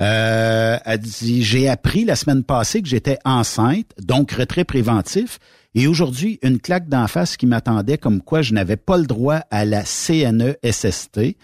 Euh, 0.00 0.76
elle 0.84 0.98
dit 0.98 1.44
j'ai 1.44 1.68
appris 1.68 2.04
la 2.04 2.16
semaine 2.16 2.42
passée 2.42 2.82
que 2.82 2.88
j'étais 2.88 3.18
enceinte, 3.24 3.86
donc 4.00 4.32
retrait 4.32 4.64
préventif. 4.64 5.38
Et 5.74 5.86
aujourd'hui, 5.86 6.38
une 6.42 6.60
claque 6.60 6.88
d'en 6.88 7.06
face 7.06 7.36
qui 7.36 7.46
m'attendait 7.46 7.98
comme 7.98 8.20
quoi 8.20 8.42
je 8.42 8.52
n'avais 8.52 8.76
pas 8.76 8.98
le 8.98 9.06
droit 9.06 9.40
à 9.50 9.64
la 9.64 9.84
CNESST. 9.84 11.36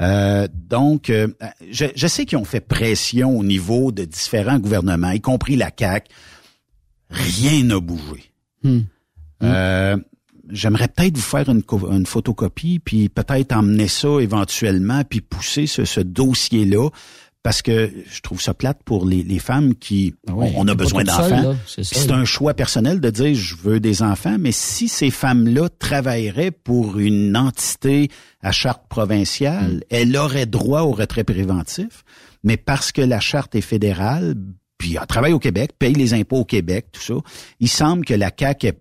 Euh, 0.00 0.48
donc, 0.52 1.08
euh, 1.08 1.28
je, 1.70 1.86
je 1.94 2.06
sais 2.06 2.26
qu'ils 2.26 2.38
ont 2.38 2.44
fait 2.44 2.60
pression 2.60 3.38
au 3.38 3.44
niveau 3.44 3.92
de 3.92 4.04
différents 4.04 4.58
gouvernements, 4.58 5.10
y 5.10 5.20
compris 5.20 5.56
la 5.56 5.70
CAC. 5.70 6.08
Rien 7.10 7.62
n'a 7.62 7.80
bougé. 7.80 8.32
Hmm. 8.62 8.80
Euh, 9.42 9.96
J'aimerais 10.48 10.86
peut-être 10.86 11.16
vous 11.16 11.22
faire 11.22 11.48
une, 11.48 11.62
une 11.90 12.06
photocopie, 12.06 12.78
puis 12.78 13.08
peut-être 13.08 13.52
emmener 13.52 13.88
ça 13.88 14.20
éventuellement, 14.20 15.02
puis 15.02 15.20
pousser 15.20 15.66
ce, 15.66 15.84
ce 15.84 16.00
dossier-là, 16.00 16.88
parce 17.46 17.62
que 17.62 17.92
je 18.12 18.20
trouve 18.22 18.40
ça 18.42 18.54
plate 18.54 18.80
pour 18.84 19.06
les, 19.06 19.22
les 19.22 19.38
femmes 19.38 19.76
qui 19.76 20.16
Ah 20.26 20.32
on 20.34 20.66
a 20.66 20.74
besoin 20.74 21.04
d'enfants. 21.04 21.54
c'est 21.68 22.10
un 22.10 22.24
choix 22.24 22.54
personnel 22.54 23.00
de 23.00 23.08
dire 23.08 23.36
je 23.36 23.54
veux 23.54 23.78
des 23.78 24.02
enfants, 24.02 24.36
mais 24.36 24.50
si 24.50 24.88
ces 24.88 25.12
femmes-là 25.12 25.68
travailleraient 25.78 26.50
pour 26.50 26.98
une 26.98 27.36
entité 27.36 28.08
à 28.42 28.50
charte 28.50 28.88
provinciale, 28.88 29.74
Mm. 29.76 29.80
elles 29.90 30.16
auraient 30.16 30.46
droit 30.46 30.80
au 30.80 30.90
retrait 30.90 31.22
préventif, 31.22 32.02
mais 32.42 32.56
parce 32.56 32.90
que 32.90 33.00
la 33.00 33.20
charte 33.20 33.54
est 33.54 33.60
fédérale, 33.60 34.34
puis 34.76 34.96
elle 35.00 35.06
travaille 35.06 35.32
au 35.32 35.38
Québec, 35.38 35.70
paye 35.78 35.94
les 35.94 36.14
impôts 36.14 36.38
au 36.38 36.44
Québec, 36.44 36.86
tout 36.90 37.00
ça, 37.00 37.14
il 37.60 37.68
semble 37.68 38.04
que 38.04 38.14
la 38.14 38.32
CAQ 38.36 38.66
ait 38.66 38.78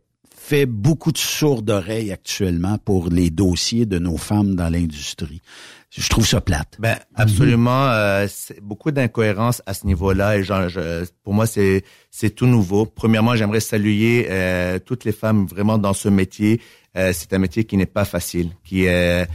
fait 0.48 0.66
beaucoup 0.68 1.12
de 1.12 1.18
sourdes 1.18 1.70
oreilles 1.70 2.12
actuellement 2.12 2.78
pour 2.78 3.10
les 3.10 3.30
dossiers 3.30 3.86
de 3.86 3.98
nos 4.00 4.18
femmes 4.18 4.56
dans 4.56 4.70
l'industrie. 4.70 5.42
Je 5.90 6.08
trouve 6.10 6.28
ça 6.28 6.42
plate. 6.42 6.76
Ben 6.80 6.98
absolument, 7.16 7.88
euh, 7.90 8.28
beaucoup 8.62 8.92
d'incohérences 8.92 9.62
à 9.66 9.74
ce 9.74 9.86
niveau-là 9.88 10.38
et 10.38 10.44
genre, 10.44 10.68
je- 10.70 11.06
pour 11.24 11.34
moi 11.34 11.46
c'est 11.48 11.84
c'est 12.12 12.32
tout 12.32 12.48
nouveau. 12.48 12.86
Premièrement, 12.86 13.36
j'aimerais 13.36 13.62
saluer 13.62 14.28
euh, 14.30 14.78
toutes 14.78 15.06
les 15.06 15.14
femmes 15.14 15.46
vraiment 15.48 15.78
dans 15.78 15.94
ce 15.94 16.10
métier. 16.10 16.60
Euh, 16.98 17.12
c'est 17.14 17.32
un 17.34 17.40
métier 17.40 17.64
qui 17.64 17.78
n'est 17.78 17.86
pas 18.00 18.06
facile, 18.06 18.50
qui 18.64 18.86
est 18.86 19.28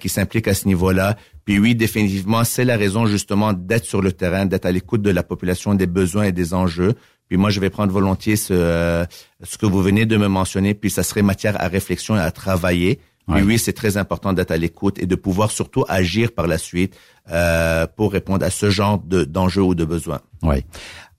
qui 0.00 0.08
s'impliquent 0.08 0.48
à 0.48 0.54
ce 0.54 0.66
niveau-là. 0.66 1.14
Puis 1.44 1.58
oui, 1.58 1.74
définitivement, 1.74 2.42
c'est 2.44 2.64
la 2.64 2.78
raison 2.78 3.04
justement 3.04 3.52
d'être 3.52 3.84
sur 3.84 4.00
le 4.00 4.12
terrain, 4.12 4.46
d'être 4.46 4.64
à 4.64 4.72
l'écoute 4.72 5.02
de 5.02 5.10
la 5.10 5.22
population, 5.22 5.74
des 5.74 5.86
besoins 5.86 6.24
et 6.24 6.32
des 6.32 6.54
enjeux. 6.54 6.94
Puis 7.28 7.36
moi, 7.36 7.50
je 7.50 7.60
vais 7.60 7.70
prendre 7.70 7.92
volontiers 7.92 8.36
ce, 8.36 9.06
ce 9.42 9.58
que 9.58 9.66
vous 9.66 9.82
venez 9.82 10.06
de 10.06 10.16
me 10.16 10.28
mentionner, 10.28 10.74
puis 10.74 10.90
ça 10.90 11.02
serait 11.02 11.22
matière 11.22 11.60
à 11.60 11.68
réflexion 11.68 12.16
et 12.16 12.20
à 12.20 12.30
travailler. 12.30 13.00
Puis 13.32 13.42
oui, 13.42 13.58
c'est 13.58 13.72
très 13.72 13.96
important 13.96 14.32
d'être 14.32 14.50
à 14.50 14.56
l'écoute 14.56 14.98
et 14.98 15.06
de 15.06 15.14
pouvoir 15.14 15.50
surtout 15.50 15.84
agir 15.88 16.32
par 16.32 16.46
la 16.46 16.58
suite 16.58 16.94
euh, 17.30 17.86
pour 17.96 18.12
répondre 18.12 18.44
à 18.44 18.50
ce 18.50 18.68
genre 18.68 18.98
d'enjeux 18.98 19.62
ou 19.62 19.74
de 19.74 19.84
besoins. 19.84 20.20
Oui. 20.42 20.56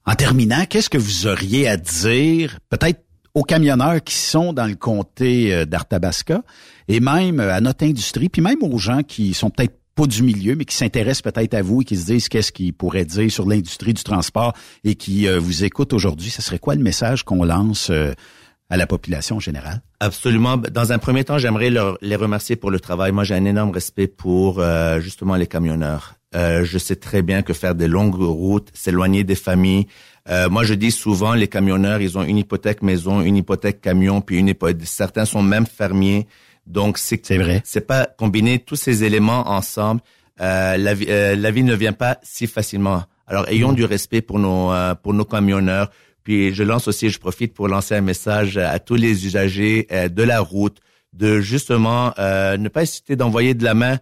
En 0.04 0.14
terminant, 0.14 0.64
qu'est-ce 0.68 0.88
que 0.88 0.98
vous 0.98 1.26
auriez 1.26 1.66
à 1.66 1.76
dire, 1.76 2.60
peut-être 2.68 3.00
aux 3.34 3.42
camionneurs 3.42 4.02
qui 4.04 4.14
sont 4.14 4.52
dans 4.52 4.66
le 4.66 4.76
comté 4.76 5.52
euh, 5.52 5.64
d'Arthabasca 5.64 6.42
et 6.86 7.00
même 7.00 7.40
à 7.40 7.60
notre 7.60 7.84
industrie, 7.84 8.28
puis 8.28 8.40
même 8.40 8.62
aux 8.62 8.78
gens 8.78 9.02
qui 9.02 9.34
sont 9.34 9.50
peut-être 9.50 9.76
pas 9.96 10.06
du 10.06 10.22
milieu, 10.22 10.54
mais 10.54 10.66
qui 10.66 10.76
s'intéressent 10.76 11.22
peut-être 11.22 11.54
à 11.54 11.62
vous 11.62 11.80
et 11.80 11.84
qui 11.84 11.96
se 11.96 12.04
disent 12.04 12.28
qu'est-ce 12.28 12.52
qu'ils 12.52 12.74
pourraient 12.74 13.06
dire 13.06 13.32
sur 13.32 13.48
l'industrie 13.48 13.94
du 13.94 14.04
transport 14.04 14.52
et 14.84 14.94
qui 14.94 15.26
euh, 15.26 15.40
vous 15.40 15.64
écoutent 15.64 15.94
aujourd'hui. 15.94 16.30
Ce 16.30 16.42
serait 16.42 16.58
quoi 16.58 16.74
le 16.74 16.82
message 16.82 17.24
qu'on 17.24 17.42
lance 17.44 17.88
euh, 17.90 18.12
à 18.68 18.76
la 18.76 18.86
population 18.86 19.40
générale? 19.40 19.80
Absolument. 20.00 20.58
Dans 20.58 20.92
un 20.92 20.98
premier 20.98 21.24
temps, 21.24 21.38
j'aimerais 21.38 21.70
les 21.70 22.16
remercier 22.16 22.56
pour 22.56 22.70
le 22.70 22.78
travail. 22.78 23.10
Moi, 23.10 23.24
j'ai 23.24 23.34
un 23.34 23.46
énorme 23.46 23.70
respect 23.70 24.06
pour 24.06 24.60
euh, 24.60 25.00
justement 25.00 25.34
les 25.34 25.46
camionneurs. 25.46 26.16
je 26.34 26.78
sais 26.78 26.96
très 26.96 27.22
bien 27.22 27.40
que 27.40 27.54
faire 27.54 27.74
des 27.74 27.88
longues 27.88 28.16
routes, 28.16 28.68
s'éloigner 28.74 29.24
des 29.24 29.36
familles. 29.36 29.86
moi, 30.50 30.64
je 30.64 30.74
dis 30.74 30.90
souvent, 30.90 31.32
les 31.32 31.48
camionneurs, 31.48 32.02
ils 32.02 32.18
ont 32.18 32.24
une 32.24 32.36
hypothèque 32.36 32.82
maison, 32.82 33.22
une 33.22 33.38
hypothèque 33.38 33.80
camion, 33.80 34.20
puis 34.20 34.36
une 34.36 34.48
hypothèque. 34.48 34.86
Certains 34.86 35.24
sont 35.24 35.42
même 35.42 35.64
fermiers. 35.64 36.26
Donc 36.66 36.98
c'est 36.98 37.24
c'est 37.24 37.38
vrai. 37.38 37.62
C'est 37.64 37.86
pas 37.86 38.06
combiner 38.06 38.58
tous 38.58 38.76
ces 38.76 39.04
éléments 39.04 39.48
ensemble. 39.48 40.00
Euh, 40.40 40.76
la, 40.76 40.94
vie, 40.94 41.06
euh, 41.08 41.36
la 41.36 41.50
vie 41.50 41.62
ne 41.62 41.74
vient 41.74 41.92
pas 41.92 42.18
si 42.22 42.46
facilement. 42.46 43.04
Alors 43.26 43.48
ayons 43.48 43.72
du 43.72 43.84
respect 43.84 44.20
pour 44.20 44.38
nos 44.38 44.72
euh, 44.72 44.94
pour 44.94 45.14
nos 45.14 45.24
camionneurs. 45.24 45.90
Puis 46.24 46.52
je 46.52 46.64
lance 46.64 46.88
aussi, 46.88 47.08
je 47.08 47.20
profite 47.20 47.54
pour 47.54 47.68
lancer 47.68 47.94
un 47.94 48.00
message 48.00 48.58
à 48.58 48.78
tous 48.80 48.96
les 48.96 49.26
usagers 49.26 49.86
euh, 49.92 50.08
de 50.08 50.22
la 50.24 50.40
route 50.40 50.78
de 51.12 51.40
justement 51.40 52.12
ne 52.18 52.68
pas 52.68 52.82
hésiter 52.82 53.16
d'envoyer 53.16 53.54
de 53.54 53.64
la 53.64 53.72
main 53.72 53.98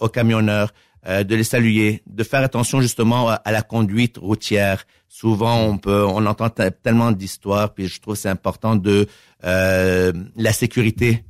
aux 0.00 0.08
camionneurs, 0.08 0.72
de 1.06 1.34
les 1.34 1.44
saluer, 1.44 2.02
de 2.06 2.24
faire 2.24 2.42
attention 2.42 2.80
justement 2.80 3.28
à 3.28 3.52
la 3.52 3.60
conduite 3.60 4.16
routière. 4.16 4.86
Souvent 5.06 5.60
on 5.60 5.76
peut 5.76 6.02
on 6.02 6.24
entend 6.24 6.48
tellement 6.48 7.12
d'histoires, 7.12 7.74
puis 7.74 7.88
je 7.88 8.00
trouve 8.00 8.14
c'est 8.14 8.30
important 8.30 8.74
de 8.74 9.06
la 9.42 10.52
sécurité 10.54 11.24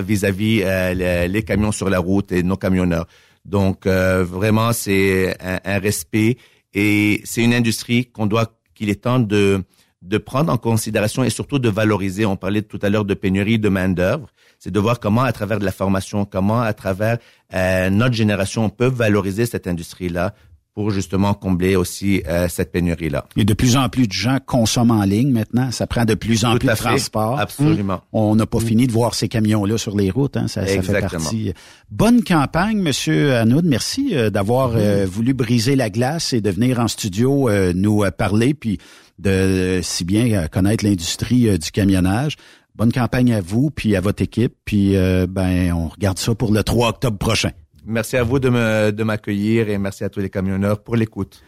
vis-à-vis 0.00 0.62
euh, 0.64 1.26
les, 1.26 1.42
camions 1.42 1.72
sur 1.72 1.88
la 1.90 1.98
route 1.98 2.32
et 2.32 2.42
nos 2.42 2.56
camionneurs. 2.56 3.06
Donc 3.44 3.86
euh, 3.86 4.24
vraiment 4.24 4.72
c'est 4.72 5.36
un, 5.40 5.78
respect 5.78 6.36
et 6.74 7.20
c'est 7.24 7.42
une 7.42 7.54
industrie 7.54 8.06
qu'on 8.06 8.26
doit 8.26 8.52
qu'il 8.74 8.90
est 8.90 9.02
temps 9.02 9.18
de 9.18 9.62
de 10.02 10.16
prendre 10.18 10.52
en 10.52 10.58
considération 10.58 11.24
et 11.24 11.30
surtout 11.30 11.58
de 11.58 11.68
valoriser. 11.68 12.24
On 12.24 12.36
parlait 12.36 12.62
tout 12.62 12.78
à 12.82 12.88
l'heure 12.88 13.04
de 13.04 13.14
pénurie 13.14 13.58
de 13.58 13.68
main 13.68 13.88
d'œuvre. 13.88 14.28
C'est 14.60 14.70
de 14.70 14.78
voir 14.80 15.00
comment, 15.00 15.22
à 15.22 15.32
travers 15.32 15.58
de 15.58 15.64
la 15.64 15.72
formation, 15.72 16.24
comment, 16.24 16.60
à 16.60 16.72
travers 16.72 17.18
euh, 17.52 17.90
notre 17.90 18.14
génération, 18.14 18.64
on 18.64 18.70
peut 18.70 18.86
valoriser 18.86 19.44
cette 19.44 19.66
industrie-là 19.66 20.34
pour 20.78 20.92
justement 20.92 21.34
combler 21.34 21.74
aussi 21.74 22.22
euh, 22.28 22.46
cette 22.48 22.70
pénurie-là. 22.70 23.26
Et 23.36 23.44
de 23.44 23.52
plus 23.52 23.76
en 23.76 23.88
plus 23.88 24.06
de 24.06 24.12
gens 24.12 24.38
consomment 24.46 24.92
en 24.92 25.02
ligne 25.02 25.32
maintenant. 25.32 25.72
Ça 25.72 25.88
prend 25.88 26.04
de 26.04 26.14
plus 26.14 26.44
en 26.44 26.56
plus 26.56 26.68
de 26.68 26.72
transport. 26.72 27.40
Absolument. 27.40 28.00
On 28.12 28.36
n'a 28.36 28.46
pas 28.46 28.60
fini 28.60 28.86
de 28.86 28.92
voir 28.92 29.14
ces 29.16 29.26
camions-là 29.26 29.76
sur 29.76 29.96
les 29.96 30.08
routes. 30.08 30.36
Hein. 30.36 30.46
Ça, 30.46 30.64
ça, 30.64 30.80
fait 30.80 31.00
partie. 31.00 31.52
Bonne 31.90 32.22
campagne, 32.22 32.78
Monsieur 32.78 33.34
Anoud. 33.34 33.64
Merci 33.64 34.10
euh, 34.12 34.30
d'avoir 34.30 34.74
euh, 34.76 35.04
voulu 35.04 35.34
briser 35.34 35.74
la 35.74 35.90
glace 35.90 36.32
et 36.32 36.40
de 36.40 36.48
venir 36.48 36.78
en 36.78 36.86
studio 36.86 37.50
nous 37.74 38.04
parler, 38.16 38.54
puis 38.54 38.78
de 39.18 39.80
si 39.82 40.04
bien 40.04 40.46
connaître 40.46 40.84
l'industrie 40.84 41.58
du 41.58 41.72
camionnage. 41.72 42.36
Bonne 42.76 42.92
campagne 42.92 43.32
à 43.32 43.40
vous, 43.40 43.72
puis 43.72 43.96
à 43.96 44.00
votre 44.00 44.22
équipe. 44.22 44.54
Puis 44.64 44.92
ben, 44.92 45.72
on 45.72 45.88
regarde 45.88 46.18
ça 46.18 46.36
pour 46.36 46.52
le 46.52 46.62
3 46.62 46.90
octobre 46.90 47.18
prochain. 47.18 47.50
Merci 47.88 48.18
à 48.18 48.22
vous 48.22 48.38
de, 48.38 49.02
m'accueillir 49.02 49.70
et 49.70 49.78
merci 49.78 50.04
à 50.04 50.10
tous 50.10 50.20
les 50.20 50.28
camionneurs 50.28 50.82
pour 50.82 50.94
l'écoute. 50.94 51.42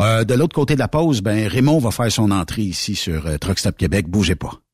Euh, 0.00 0.24
de 0.24 0.32
l'autre 0.32 0.54
côté 0.54 0.72
de 0.74 0.78
la 0.78 0.88
pause, 0.88 1.20
ben 1.20 1.46
Raymond 1.46 1.78
va 1.78 1.90
faire 1.90 2.10
son 2.10 2.30
entrée 2.30 2.62
ici 2.62 2.94
sur 2.94 3.26
euh, 3.26 3.36
Truck 3.36 3.58
Stop 3.58 3.76
Québec. 3.76 4.08
Bougez 4.08 4.36
pas. 4.36 4.65